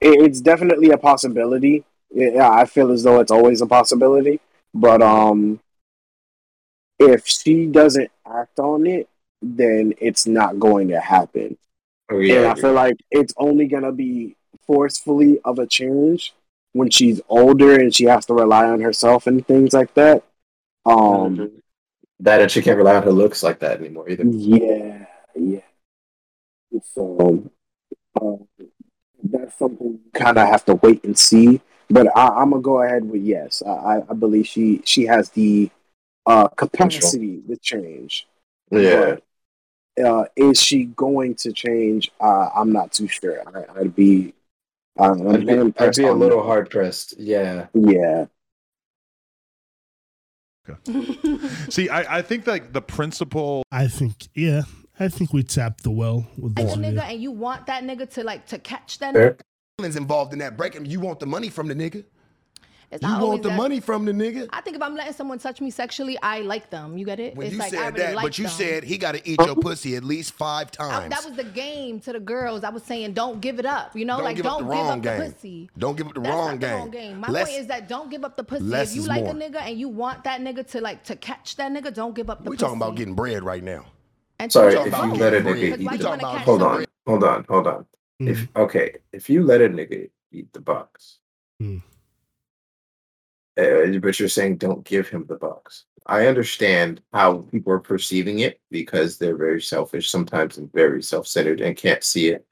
[0.00, 1.84] it, it's definitely a possibility.
[2.10, 4.40] Yeah, I feel as though it's always a possibility.
[4.74, 5.60] But um,
[6.98, 9.08] if she doesn't act on it,
[9.40, 11.58] then it's not going to happen.
[12.10, 14.36] Oh and yeah, I feel like it's only gonna be
[14.66, 16.34] forcefully of a change
[16.72, 20.22] when she's older and she has to rely on herself and things like that.
[20.86, 21.61] Um,
[22.22, 24.24] that and she can't rely on her looks like that anymore either.
[24.24, 25.60] yeah, yeah.
[26.94, 27.50] So
[28.20, 28.64] uh,
[29.22, 31.60] that's something you kind of have to wait and see.
[31.90, 33.62] But I, I'm gonna go ahead with yes.
[33.66, 35.70] I, I- believe she she has the
[36.26, 38.26] uh, capacity to change.
[38.70, 39.16] Yeah.
[39.96, 42.10] But, uh, is she going to change?
[42.20, 43.42] Uh, I'm not too sure.
[43.54, 44.32] I, I'd be.
[44.98, 47.18] I'm, I'd be, I'd be a little hard pressed.
[47.18, 47.66] Yeah.
[47.74, 48.26] Yeah.
[51.70, 53.64] See, I, I think like the principle.
[53.70, 54.62] I think, yeah,
[54.98, 57.82] I think we tapped the well with Like this a nigga, and you want that
[57.84, 59.14] nigga to like to catch that.
[59.14, 59.32] Fair.
[59.32, 59.40] Nigga.
[59.78, 60.86] Feelings involved in that breaking.
[60.86, 62.04] You want the money from the nigga.
[62.92, 64.48] It's You not want the that- money from the nigga.
[64.52, 66.98] I think if I'm letting someone touch me sexually, I like them.
[66.98, 67.34] You get it?
[67.34, 68.52] When it's you like I said really that, like but you them.
[68.52, 71.10] said he got to eat your pussy at least five I- times.
[71.10, 72.64] that was the game to the girls.
[72.64, 73.96] I was saying, don't give it up.
[73.96, 75.18] You know, Don't like give don't the give up game.
[75.20, 75.70] the pussy.
[75.78, 76.76] Don't give up the That's wrong not the game.
[76.76, 77.20] wrong game.
[77.20, 78.62] My Less- point is that don't give up the pussy.
[78.64, 79.32] less If you is like more.
[79.32, 82.28] a nigga and you want that nigga to like to catch that nigga, don't give
[82.28, 82.50] up the pussy.
[82.50, 82.64] we pussy.
[82.66, 83.86] talking about getting bread right now.
[84.38, 86.44] And Sorry, if you let a nigga eat the wanna box.
[86.44, 87.86] Hold on, hold on, hold on.
[88.20, 91.18] If okay, if you let a nigga eat the box,
[91.58, 91.78] Hmm.
[93.58, 95.84] Uh, but you're saying don't give him the box.
[96.06, 101.60] I understand how people are perceiving it because they're very selfish sometimes and very self-centered
[101.60, 102.44] and can't see it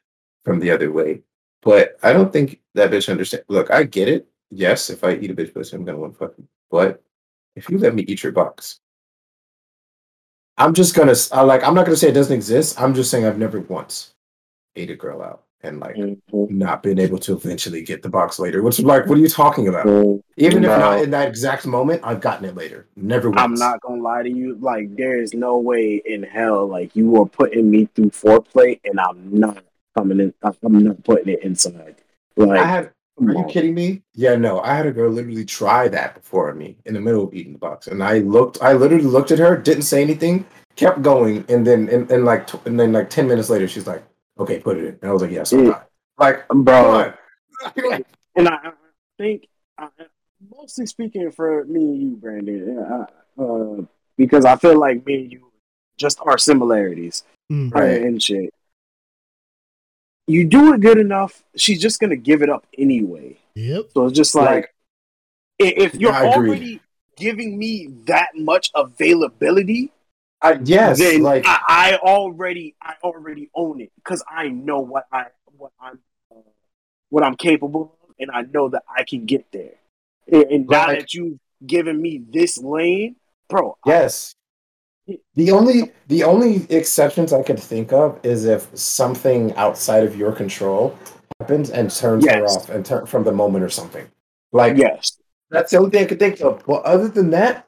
[0.45, 1.23] from the other way.
[1.63, 3.45] But I don't think that bitch understand.
[3.49, 4.27] Look, I get it.
[4.51, 6.35] Yes, if I eat a bitch pussy, I'm gonna want to fuck.
[6.71, 7.03] But
[7.57, 8.81] if you let me eat your box,
[10.57, 11.63] I'm just gonna I like.
[11.65, 12.81] I'm not gonna say it doesn't exist.
[12.81, 14.15] I'm just saying I've never once
[14.77, 16.57] ate a girl out and like Mm-hmm.
[16.59, 18.63] not being able to eventually get the box later.
[18.63, 19.87] Which like, what are you talking about?
[20.37, 22.87] Even if not in that exact moment, I've gotten it later.
[22.97, 23.41] Never once.
[23.41, 24.57] I'm not gonna lie to you.
[24.61, 28.99] Like, there is no way in hell like you are putting me through foreplay, and
[28.99, 29.63] I'm not
[29.97, 30.35] coming in.
[30.43, 31.97] I'm not putting it inside.
[32.37, 32.93] Like, I had.
[33.21, 34.01] Are you kidding me?
[34.15, 34.61] Yeah, no.
[34.61, 37.59] I had a girl literally try that before me in the middle of eating the
[37.59, 38.63] box, and I looked.
[38.63, 42.47] I literally looked at her, didn't say anything, kept going, and then and, and like
[42.47, 44.03] tw- and then like ten minutes later, she's like,
[44.41, 45.83] "Okay, put it in." And I was like, "Yes, I'm Yeah.
[46.19, 47.13] Like, bro.
[48.37, 48.73] and I, I
[49.19, 49.47] think,
[49.79, 49.89] I,
[50.51, 53.07] mostly speaking for me and you, Brandon, yeah,
[53.39, 53.83] I, uh,
[54.17, 55.51] because I feel like me and you
[55.97, 57.75] just are similarities Mm.
[57.75, 58.01] Right.
[58.03, 58.55] and shit.
[60.29, 63.39] You do it good enough, she's just gonna give it up anyway.
[63.57, 63.87] Yep.
[63.93, 64.71] So it's just like, Like,
[65.59, 66.81] if you're already
[67.17, 69.91] giving me that much availability,
[70.43, 75.07] I, yes, then like I, I already I already own it because I know what
[75.13, 75.27] I
[75.57, 75.99] what I'm
[76.35, 76.41] uh,
[77.11, 79.75] what I'm capable of, and I know that I can get there.
[80.33, 83.17] And, and now Like- that you've given me this lane,
[83.49, 84.35] bro, yes.
[85.35, 90.33] The only the only exceptions I could think of is if something outside of your
[90.33, 90.97] control
[91.41, 94.07] happens and turns her off and turn from the moment or something.
[94.53, 95.19] Like yes,
[95.51, 96.67] that's the only thing I could think of.
[96.67, 97.67] Well, other than that,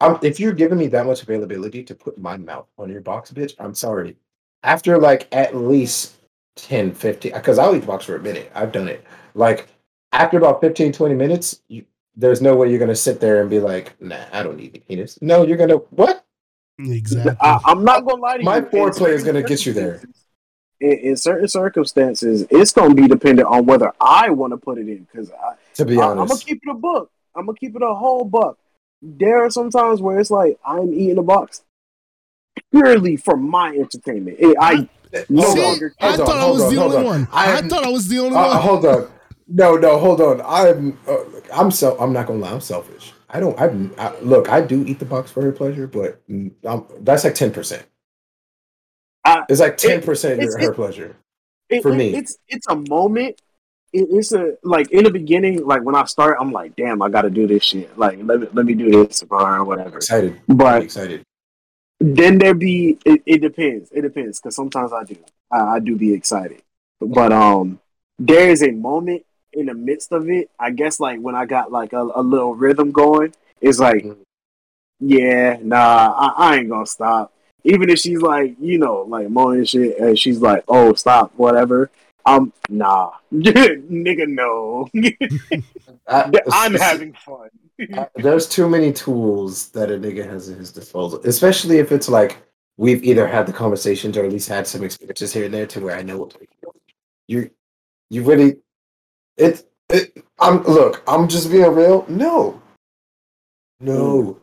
[0.00, 3.32] um, if you're giving me that much availability to put my mouth on your box,
[3.32, 4.16] bitch, I'm sorry.
[4.62, 6.16] After like at least
[6.56, 8.50] 10, 15, because I'll eat the box for a minute.
[8.54, 9.04] I've done it.
[9.34, 9.68] Like
[10.12, 11.84] after about 15, 20 minutes, you,
[12.16, 14.78] there's no way you're gonna sit there and be like, nah, I don't need the
[14.78, 15.18] penis.
[15.20, 16.24] No, you're gonna what?
[16.78, 17.36] Exactly.
[17.40, 18.44] I, I'm not gonna lie to you.
[18.44, 18.64] My you.
[18.64, 20.02] in foreplay is gonna get you there.
[20.80, 24.88] In, in certain circumstances, it's gonna be dependent on whether I want to put it
[24.88, 25.06] in.
[25.10, 25.30] Because
[25.74, 27.10] To be I, I'm gonna keep it a book.
[27.34, 28.58] I'm gonna keep it a whole buck.
[29.06, 31.62] There are some times where it's like I'm eating a box
[32.72, 34.38] purely for my entertainment.
[34.40, 34.88] It- I
[35.28, 37.04] no Hold on, longer I hold on, thought I was on, the only on.
[37.04, 37.28] one.
[37.32, 38.60] I I, thought I was the only Uh, one.
[38.62, 39.10] hold on.
[39.46, 40.40] No, no, hold on.
[40.40, 41.18] I'm, uh,
[41.52, 42.50] I'm so, I'm not gonna lie.
[42.50, 43.12] I'm selfish.
[43.28, 43.60] I don't.
[43.60, 44.48] I'm, I, look.
[44.48, 47.84] I do eat the box for her pleasure, but mm, I'm, that's like ten percent.
[49.48, 51.16] It's like ten percent it's- her it- pleasure.
[51.68, 52.14] it- For it- me.
[52.14, 53.40] it's it's a moment.
[53.94, 57.08] It, it's a like in the beginning, like when I start, I'm like, damn, I
[57.08, 57.96] got to do this shit.
[57.96, 59.96] Like let me let me do this or whatever.
[59.98, 60.32] Excited.
[60.50, 61.22] I'm But excited.
[62.00, 65.16] then there be it, it depends it depends because sometimes i do
[65.50, 66.60] I, I do be excited
[67.00, 67.80] but um
[68.18, 71.70] there is a moment in the midst of it i guess like when i got
[71.72, 74.04] like a, a little rhythm going it's like
[75.00, 77.32] yeah nah I, I ain't gonna stop
[77.62, 81.90] even if she's like you know like moaning shit and she's like oh stop whatever
[82.26, 84.88] um nah nigga no
[86.08, 87.50] I, i'm having fun
[88.16, 92.38] there's too many tools that a nigga has at his disposal, especially if it's like
[92.76, 95.80] we've either had the conversations or at least had some experiences here and there to
[95.80, 96.36] where I know what
[97.26, 97.50] you
[98.10, 98.56] you really
[99.36, 102.04] it it I'm look, I'm just being real.
[102.08, 102.60] No.
[103.80, 104.40] No.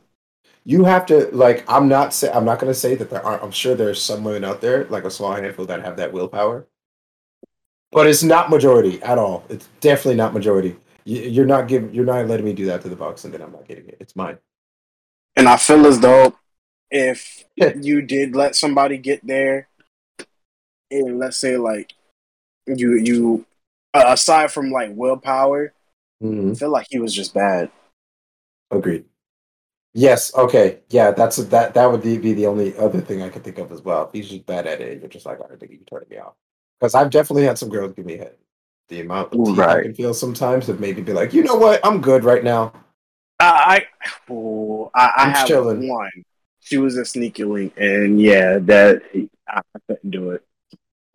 [0.63, 3.51] You have to like I'm not say I'm not gonna say that there aren't I'm
[3.51, 6.67] sure there's some women out there, like a small handful that have that willpower.
[7.91, 9.43] But it's not majority at all.
[9.49, 10.77] It's definitely not majority.
[11.03, 11.93] You- You're not giving.
[11.93, 13.97] You're not letting me do that to the box, and then I'm not getting it.
[13.99, 14.37] It's mine.
[15.35, 16.35] And I feel as though
[16.89, 19.67] if you did let somebody get there,
[20.89, 21.93] and let's say like
[22.67, 23.45] you you
[23.93, 25.73] uh, aside from like willpower,
[26.23, 26.51] Mhm.
[26.51, 27.71] I feel like he was just bad.
[28.69, 29.05] Agreed.
[29.93, 30.33] Yes.
[30.35, 30.79] Okay.
[30.89, 31.11] Yeah.
[31.11, 31.73] That's that.
[31.73, 34.05] That would be be the only other thing I could think of as well.
[34.05, 36.17] If he's just bad at it, you're just like, I don't think you're turning me
[36.19, 36.35] off.
[36.81, 38.37] Because I've definitely had some girls give me head.
[38.89, 41.85] The amount of teeth I can feel sometimes that maybe be like, you know what,
[41.85, 42.73] I'm good right now.
[43.39, 43.85] I
[44.29, 45.87] I, ooh, I, I I'm have chilling.
[45.87, 46.11] one.
[46.59, 49.01] She was a sneaky link, and yeah, that
[49.47, 50.43] I couldn't do it.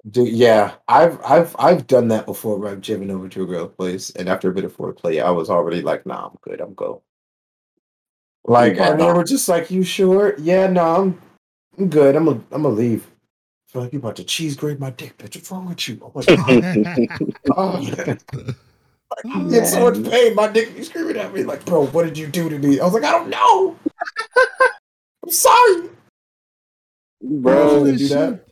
[0.09, 3.75] Dude, yeah, I've I've I've done that before where I've driven over to a girl's
[3.75, 6.75] place and after a bit of foreplay, I was already like, nah, I'm good, I'm
[6.75, 7.03] go.
[8.45, 9.13] Like Yeah, and they no.
[9.13, 10.35] were just like, You sure?
[10.39, 11.23] Yeah, no, I'm
[11.79, 12.17] I'm good.
[12.17, 13.11] I'm gonna I'm gonna leave.
[13.77, 15.37] I feel like you about to cheese grade my dick, bitch.
[15.37, 16.01] What's wrong with you?
[17.55, 18.23] Oh my god.
[18.35, 18.57] oh, man.
[19.35, 20.35] I'm in so much pain.
[20.35, 22.81] My dick be screaming at me like, bro, what did you do to me?
[22.81, 23.77] I was like, I don't know.
[25.25, 25.91] I'm sorry.
[27.21, 28.47] Bro, They do that.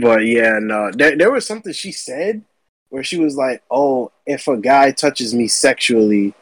[0.00, 2.42] But yeah, no, there, there was something she said
[2.88, 6.32] where she was like, "Oh, if a guy touches me sexually,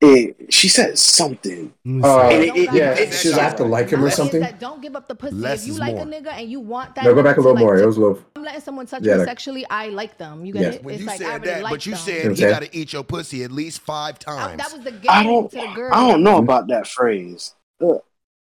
[0.00, 1.72] it." She said something.
[1.86, 4.40] Uh, And it- it- yeah, it- should I have to like him or something?
[4.40, 5.34] that don't give up the pussy.
[5.36, 6.04] Less if you like more.
[6.04, 7.76] a nigga and you want that, No, go back a little like, more.
[7.78, 8.18] It was a little.
[8.36, 9.66] I'm letting someone touch Yeah, me like- sexually.
[9.70, 10.44] I like them.
[10.44, 10.60] You Yeah.
[10.62, 10.84] get it?
[10.84, 12.00] When It's you like I said that, like but you them.
[12.00, 14.58] said You he got to eat your pussy at least five times.
[14.58, 15.50] that was the game I don't.
[15.50, 15.90] to the girl.
[15.92, 17.54] I don't know about that phrase.
[17.80, 17.94] Uh,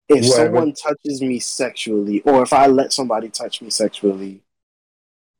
[0.09, 4.41] If What- someone touches me sexually, or if I let somebody touch me sexually,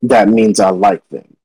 [0.01, 1.36] that means I like them.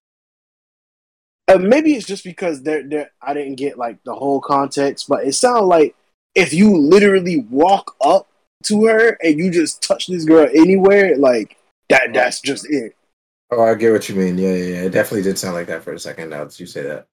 [1.49, 5.27] Uh, maybe it's just because they're, they're, I didn't get like the whole context, but
[5.27, 5.95] it sounded like
[6.35, 8.29] if you literally walk up
[8.65, 11.57] to her and you just touch this girl anywhere, like
[11.89, 12.95] that, that's just it.
[13.51, 14.39] Oh, I get what you mean.
[14.39, 14.83] Yeah, yeah, yeah.
[14.85, 16.31] It definitely did sound like that for a second.
[16.31, 17.07] Now that you say that.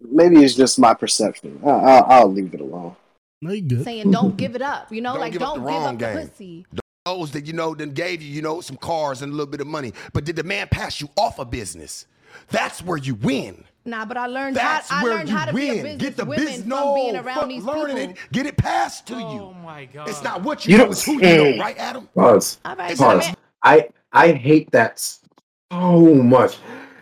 [0.00, 1.60] Maybe it's just my perception.
[1.64, 2.94] I, I'll, I'll leave it alone.
[3.40, 3.84] No, you good.
[3.84, 4.92] saying don't give it up.
[4.92, 6.28] You know, Don't like give up don't the give wrong up the game.
[6.28, 6.66] pussy.
[7.04, 9.60] Those that you know then gave you, you know, some cars and a little bit
[9.60, 9.92] of money.
[10.12, 12.06] But did the man pass you off a business?
[12.50, 13.64] That's where you win.
[13.86, 15.98] Nah, but I learned That's how I where learned you how to be a win.
[15.98, 16.64] Get the business.
[16.64, 18.12] No, being around fuck these learning people.
[18.12, 18.32] it.
[18.32, 19.40] Get it passed to oh you.
[19.42, 20.08] Oh my god.
[20.08, 22.08] It's not what you, You know, don't- it's who you know, right, Adam?
[22.14, 22.58] Pause.
[22.64, 23.26] All right, Pause.
[23.26, 23.32] so
[23.62, 26.56] I I hate that so much.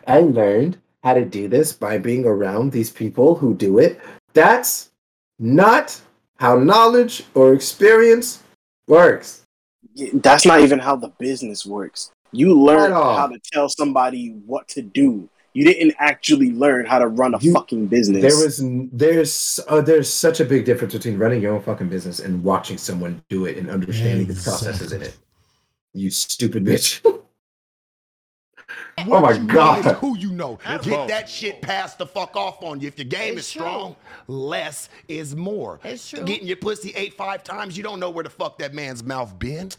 [0.06, 4.00] I learned how to do this by being around these people who do it.
[4.34, 4.90] That's
[5.38, 6.00] not
[6.38, 8.40] how knowledge or experience
[8.88, 9.42] Works.
[10.14, 12.10] That's not even how the business works.
[12.32, 13.16] You learn At all.
[13.16, 15.28] how to tell somebody what to do.
[15.54, 18.22] You didn't actually learn how to run a fucking business.
[18.22, 22.20] There was there's uh, there's such a big difference between running your own fucking business
[22.20, 25.14] and watching someone do it and understanding the processes in it.
[25.92, 27.02] You stupid bitch.
[27.04, 27.20] oh
[29.20, 29.96] my god.
[29.96, 30.58] who you know.
[30.64, 31.08] That's Get both.
[31.08, 32.88] that shit passed the fuck off on you.
[32.88, 33.94] If your game It's is strong,
[34.28, 35.80] less is more.
[35.84, 36.24] It's true.
[36.24, 39.38] Getting your pussy ate five times, you don't know where the fuck that man's mouth
[39.38, 39.70] been.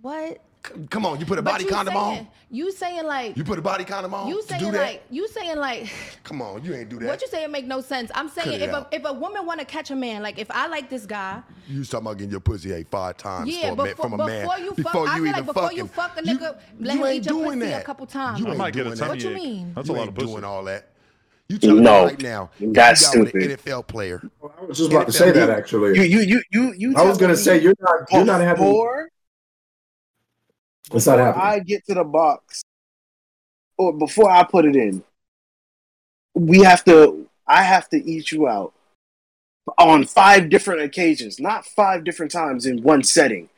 [0.00, 0.40] What?
[0.66, 2.28] C- Come on, you put a But body you condom saying, on.
[2.50, 4.78] You saying like You put a body condom on you to saying do that.
[4.78, 5.88] like you saying like
[6.24, 7.06] Come on, you ain't do that.
[7.08, 8.10] what you saying make no sense.
[8.14, 8.88] I'm saying Cut if a out.
[8.92, 11.78] if a woman want to catch a man, like if I like this guy, You
[11.78, 14.20] was talking about getting your pussy ate five times yeah, for a man, before, from
[14.20, 15.78] a man before you fuck, before I you feel even like before fucking.
[15.78, 17.82] you fuck a You- nigga, let you him ain't eat your doing pussy that.
[17.82, 18.40] a couple times.
[18.40, 19.24] You I ain't might get a doing tummy that.
[19.32, 19.72] What you mean?
[19.74, 20.26] That's you a lot ain't of pussy.
[20.26, 20.86] doing all that.
[21.48, 22.50] You telling No, me right now?
[22.60, 23.34] you got stupid.
[23.34, 24.22] an NFL player.
[24.60, 25.96] I was just about to say that actually.
[25.98, 26.94] You you you you you.
[26.96, 28.64] I was gonna say you're not you're not having
[30.90, 31.46] before What's not before happening?
[31.46, 32.62] I get to the box,
[33.78, 35.02] or before I put it in,
[36.34, 37.26] we have to.
[37.46, 38.72] I have to eat you out
[39.78, 43.48] on five different occasions, not five different times in one setting.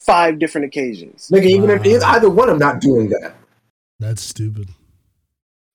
[0.00, 1.28] Five different occasions.
[1.32, 2.12] Nigga, even if Wow.
[2.12, 3.34] either one, I'm not doing that.
[4.00, 4.70] That's stupid.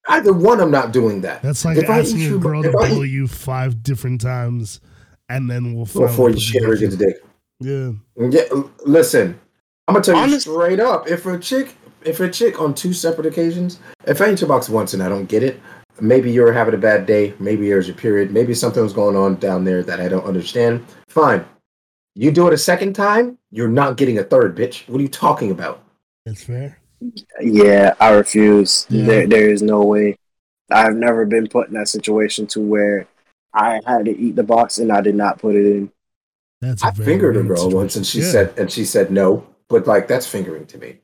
[0.09, 1.41] Either one, I'm not doing that.
[1.41, 4.20] That's like If asking eat a you- girl to if bully eat- you five different
[4.20, 4.82] times,
[5.30, 7.24] and then we'll before you put shit the or dick get the dick.
[7.59, 7.91] Yeah.
[8.30, 9.39] Yeah, listen,
[9.88, 11.09] I'm gonna tell you Honest- straight up.
[11.09, 14.69] If a chick, if a chick on two separate occasions, if I eat your box
[14.69, 15.59] once and I don't get it,
[16.01, 17.33] maybe you're having a bad day.
[17.39, 18.31] Maybe there's your period.
[18.31, 20.85] Maybe something was going on down there that I don't understand.
[21.07, 21.45] Fine.
[22.15, 24.88] You do it a second time, you're not getting a third, bitch.
[24.89, 25.83] What are you talking about?
[26.25, 26.79] That's fair.
[27.39, 28.88] Yeah, I refuse.
[28.89, 29.05] Yeah.
[29.05, 30.17] There, there is no way.
[30.71, 33.07] I've never been put in that situation to where
[33.53, 35.91] I had to eat the box and I did not put it in.
[36.59, 38.49] That's a I fingered a weird girl once, and she situation.
[38.55, 39.45] said, and she said no.
[39.70, 40.97] But like, that's fingering to me.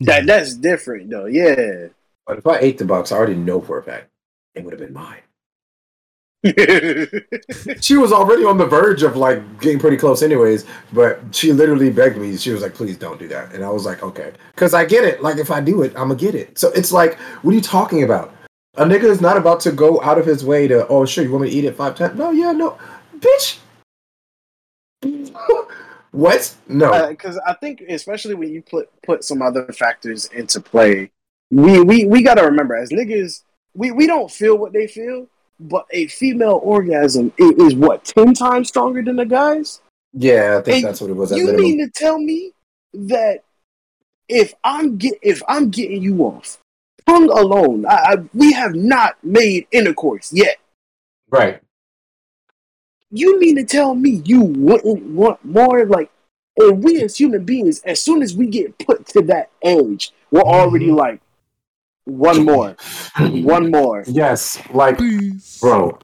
[0.00, 1.26] That that's different though.
[1.26, 1.88] Yeah.
[2.26, 4.08] But if I ate the box, I already know for a fact
[4.54, 5.20] it would have been mine.
[7.82, 11.90] she was already on the verge of like getting pretty close anyways but she literally
[11.90, 14.72] begged me she was like please don't do that and i was like okay because
[14.72, 17.18] i get it like if i do it i'm gonna get it so it's like
[17.42, 18.32] what are you talking about
[18.76, 21.30] a nigga is not about to go out of his way to oh sure you
[21.30, 22.78] want me to eat it five times no yeah no
[23.18, 23.58] bitch
[26.12, 30.60] what no uh, because I think especially when you put put some other factors into
[30.60, 31.10] play,
[31.50, 33.42] we we, we got to remember as niggas,
[33.74, 35.26] we, we don't feel what they feel,
[35.60, 39.80] but a female orgasm is what ten times stronger than a guy's.
[40.12, 41.62] yeah i think And that's what it was You minimum.
[41.62, 42.52] mean to tell me
[42.92, 43.44] that
[44.28, 46.58] if I'm get if I'm getting you off
[47.06, 50.56] tongue alone, I, I, we have not made intercourse yet.
[51.30, 51.60] right
[53.10, 55.84] You mean to tell me you wouldn't want more?
[55.84, 56.10] Like,
[56.56, 60.42] and we as human beings, as soon as we get put to that age, we're
[60.42, 60.50] mm-hmm.
[60.50, 61.20] already like,
[62.04, 62.76] one more,
[63.18, 64.02] one more.
[64.06, 65.58] yes like Please.
[65.60, 65.96] bro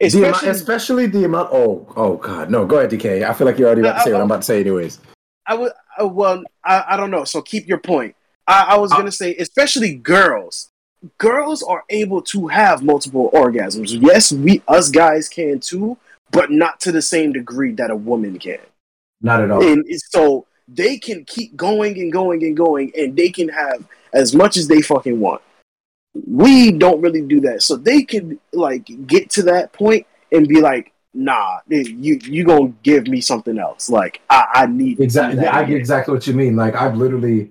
[0.00, 1.50] the amount, Especially, especially the amount.
[1.52, 2.64] Oh, oh God, no.
[2.64, 3.22] Go ahead, DK.
[3.22, 4.98] I feel like you're already about to say what I'm about to say, anyways.
[5.46, 7.24] I would, I, well, I, I don't know.
[7.24, 8.16] So keep your point.
[8.46, 10.70] I, I was uh, gonna say, especially girls.
[11.18, 13.96] Girls are able to have multiple orgasms.
[14.02, 15.96] Yes, we us guys can too,
[16.30, 18.58] but not to the same degree that a woman can.
[19.22, 19.62] Not at all.
[19.62, 24.34] and so they can keep going and going and going and they can have as
[24.34, 25.42] much as they fucking want
[26.26, 30.60] we don't really do that so they can like get to that point and be
[30.60, 35.40] like nah you you gonna give me something else like i, I need Exactly.
[35.40, 36.56] that I get exactly what you mean.
[36.56, 37.50] Like I've literally.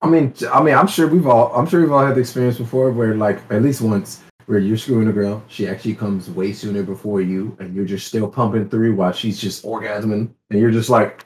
[0.00, 1.52] I mean, I mean, I'm sure we've all.
[1.54, 4.78] I'm sure we've all had the experience before where, like, at least once, where you're
[4.78, 8.68] screwing a girl, she actually comes way sooner before you, and you're just still pumping
[8.68, 11.24] through while she's just orgasming, and you're just like,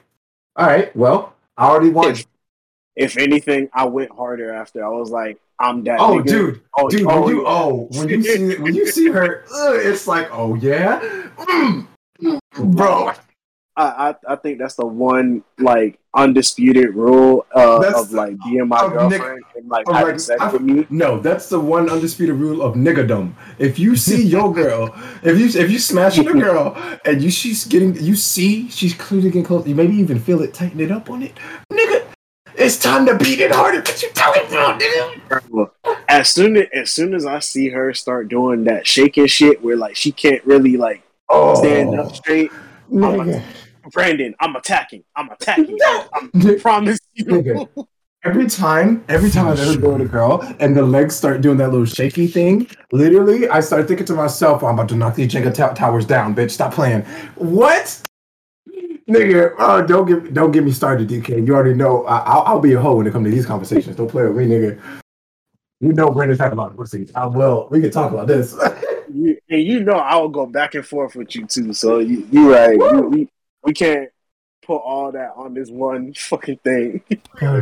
[0.57, 2.11] all right, well, I already won.
[2.11, 2.25] if,
[2.95, 6.27] if anything i went harder after i was like i'm that Oh, nigga.
[6.27, 9.75] dude, oh, dude, oh, when you oh when you see when you see her, ugh,
[9.81, 10.99] it's like, oh yeah,
[11.37, 11.87] Mm.
[12.75, 13.11] bro.
[13.75, 18.79] I, I I think that's the one like undisputed rule uh, of like being my
[18.81, 19.21] of Nick-
[19.55, 20.85] and like having like, sex I- with me.
[20.91, 23.33] No, that's the one undisputed rule of niggadom.
[23.57, 24.93] If you see your girl,
[25.23, 29.29] if you if you smashing a girl and you she's getting you see she's clearly
[29.29, 31.33] getting close, you maybe even feel it tighten it up on it,
[31.71, 32.03] nigga.
[32.55, 33.79] It's time to beat it harder.
[33.79, 35.71] What you talking about, nigga?
[36.07, 39.75] As soon as, as soon as I see her start doing that shaking shit where
[39.75, 42.51] like she can't really like Oh, stand up straight,
[42.91, 43.41] nigga.
[43.91, 45.03] Brandon, I'm attacking.
[45.15, 45.77] I'm attacking.
[46.13, 46.61] I'm Nigga.
[46.61, 47.25] promise you.
[47.27, 47.87] Nigga.
[48.25, 51.57] Every time, every time I've ever been with a girl and the legs start doing
[51.57, 55.29] that little shaky thing, literally, I start thinking to myself, I'm about to knock these
[55.33, 56.51] Jenga to- towers down, bitch.
[56.51, 57.01] Stop playing.
[57.35, 58.01] What?
[59.09, 61.45] nigga, uh, don't get don't get me started, DK.
[61.45, 63.95] You already know I, I'll, I'll be a hoe when it comes to these conversations.
[63.97, 64.79] Don't play with me, nigga.
[65.81, 67.09] You know Brandon talking about pussy.
[67.13, 67.67] I will.
[67.69, 68.57] We can talk about this.
[69.13, 71.71] You, and you know I will go back and forth with you too.
[71.73, 72.73] So you, you right.
[72.73, 73.29] You,
[73.63, 74.09] we, we can't
[74.65, 77.03] put all that on this one fucking thing.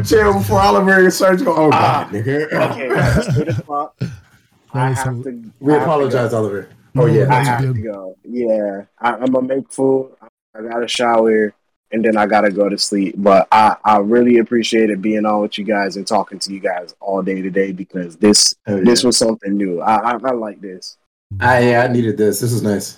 [0.06, 1.58] Chill before Oliver starts going.
[1.60, 2.52] Oh Ah, god, nigga.
[2.72, 3.96] Okay, it's eight o'clock.
[4.74, 5.52] I have to.
[5.60, 6.34] We I have to apologize.
[6.34, 6.70] Oliver.
[6.96, 8.16] Oh yeah, I have to go.
[8.24, 10.12] Yeah, I, I'm gonna make food.
[10.54, 11.54] I gotta shower,
[11.92, 13.16] and then I gotta go to sleep.
[13.18, 16.94] But I, I really appreciated being on with you guys and talking to you guys
[17.00, 19.82] all day today because this Hell this was something new.
[19.82, 20.98] I, I, I like this.
[21.40, 22.42] Ah, yeah, I needed this.
[22.42, 22.98] This is nice.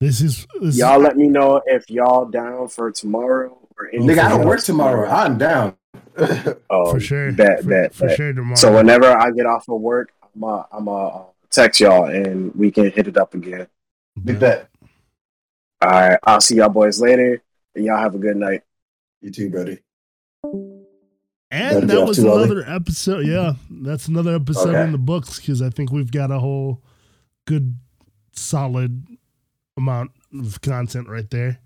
[0.00, 4.08] This is this Y'all let me know if y'all down for tomorrow or anything.
[4.16, 5.08] Nigga, I don't work else tomorrow.
[5.08, 5.76] I'm down.
[6.70, 7.32] Oh, For sure.
[7.32, 8.16] Bet, For- bet, for bet.
[8.16, 8.54] sure tomorrow.
[8.56, 11.10] So whenever I get off of work, I'm uh, I'm uh,
[11.50, 13.66] text y'all and we can hit it up again.
[14.24, 14.68] We bet.
[15.82, 17.42] All right, I'll see y'all boys later.
[17.74, 18.62] And y'all have a good night.
[19.20, 19.78] You too, buddy.
[21.50, 22.44] And Gotta that was too early?
[22.44, 23.26] another episode.
[23.26, 24.82] Yeah, that's another episode Okay.
[24.84, 26.82] in the books because I think we've got a whole
[27.46, 27.76] good,
[28.32, 29.06] solid
[29.76, 31.58] amount of content right there.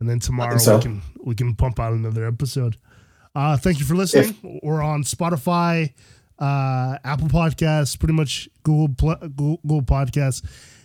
[0.00, 0.76] And then tomorrow so.
[0.76, 2.76] we can we can pump out another episode.
[3.34, 4.60] Uh, thank you for listening.
[4.62, 5.92] We're on Spotify,
[6.38, 10.44] uh, Apple Podcasts, pretty much Google Pl- Google, Google Podcasts,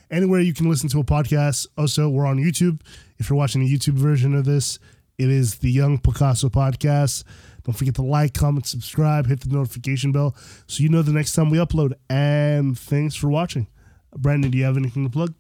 [0.10, 1.68] anywhere you can listen to a podcast.
[1.78, 2.82] Also, we're on YouTube.
[3.18, 4.80] If you're watching the YouTube version of this,
[5.18, 7.24] it is the Young Picasso Podcast.
[7.64, 11.34] Don't forget to like, comment, subscribe, hit the notification bell so you know the next
[11.34, 11.94] time we upload.
[12.10, 13.68] And thanks for watching.
[14.16, 15.34] Brandon, do you have anything to plug?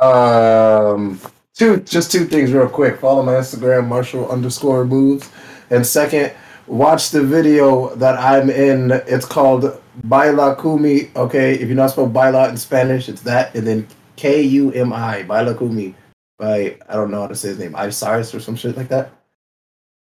[0.00, 1.20] Um,
[1.54, 3.00] two, just two things real quick.
[3.00, 5.30] Follow my Instagram, Marshall underscore moves,
[5.70, 6.32] and second,
[6.66, 8.92] watch the video that I'm in.
[9.06, 11.10] It's called Baila Kumi.
[11.16, 14.92] Okay, if you're not spell Baila in Spanish, it's that, and then K U M
[14.92, 15.94] I Baila Kumi
[16.38, 19.10] by I don't know how to say his name, Cyrus or some shit like that.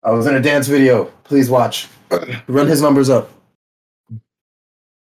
[0.03, 1.05] I was in a dance video.
[1.23, 1.87] Please watch.
[2.47, 3.31] Run his numbers up.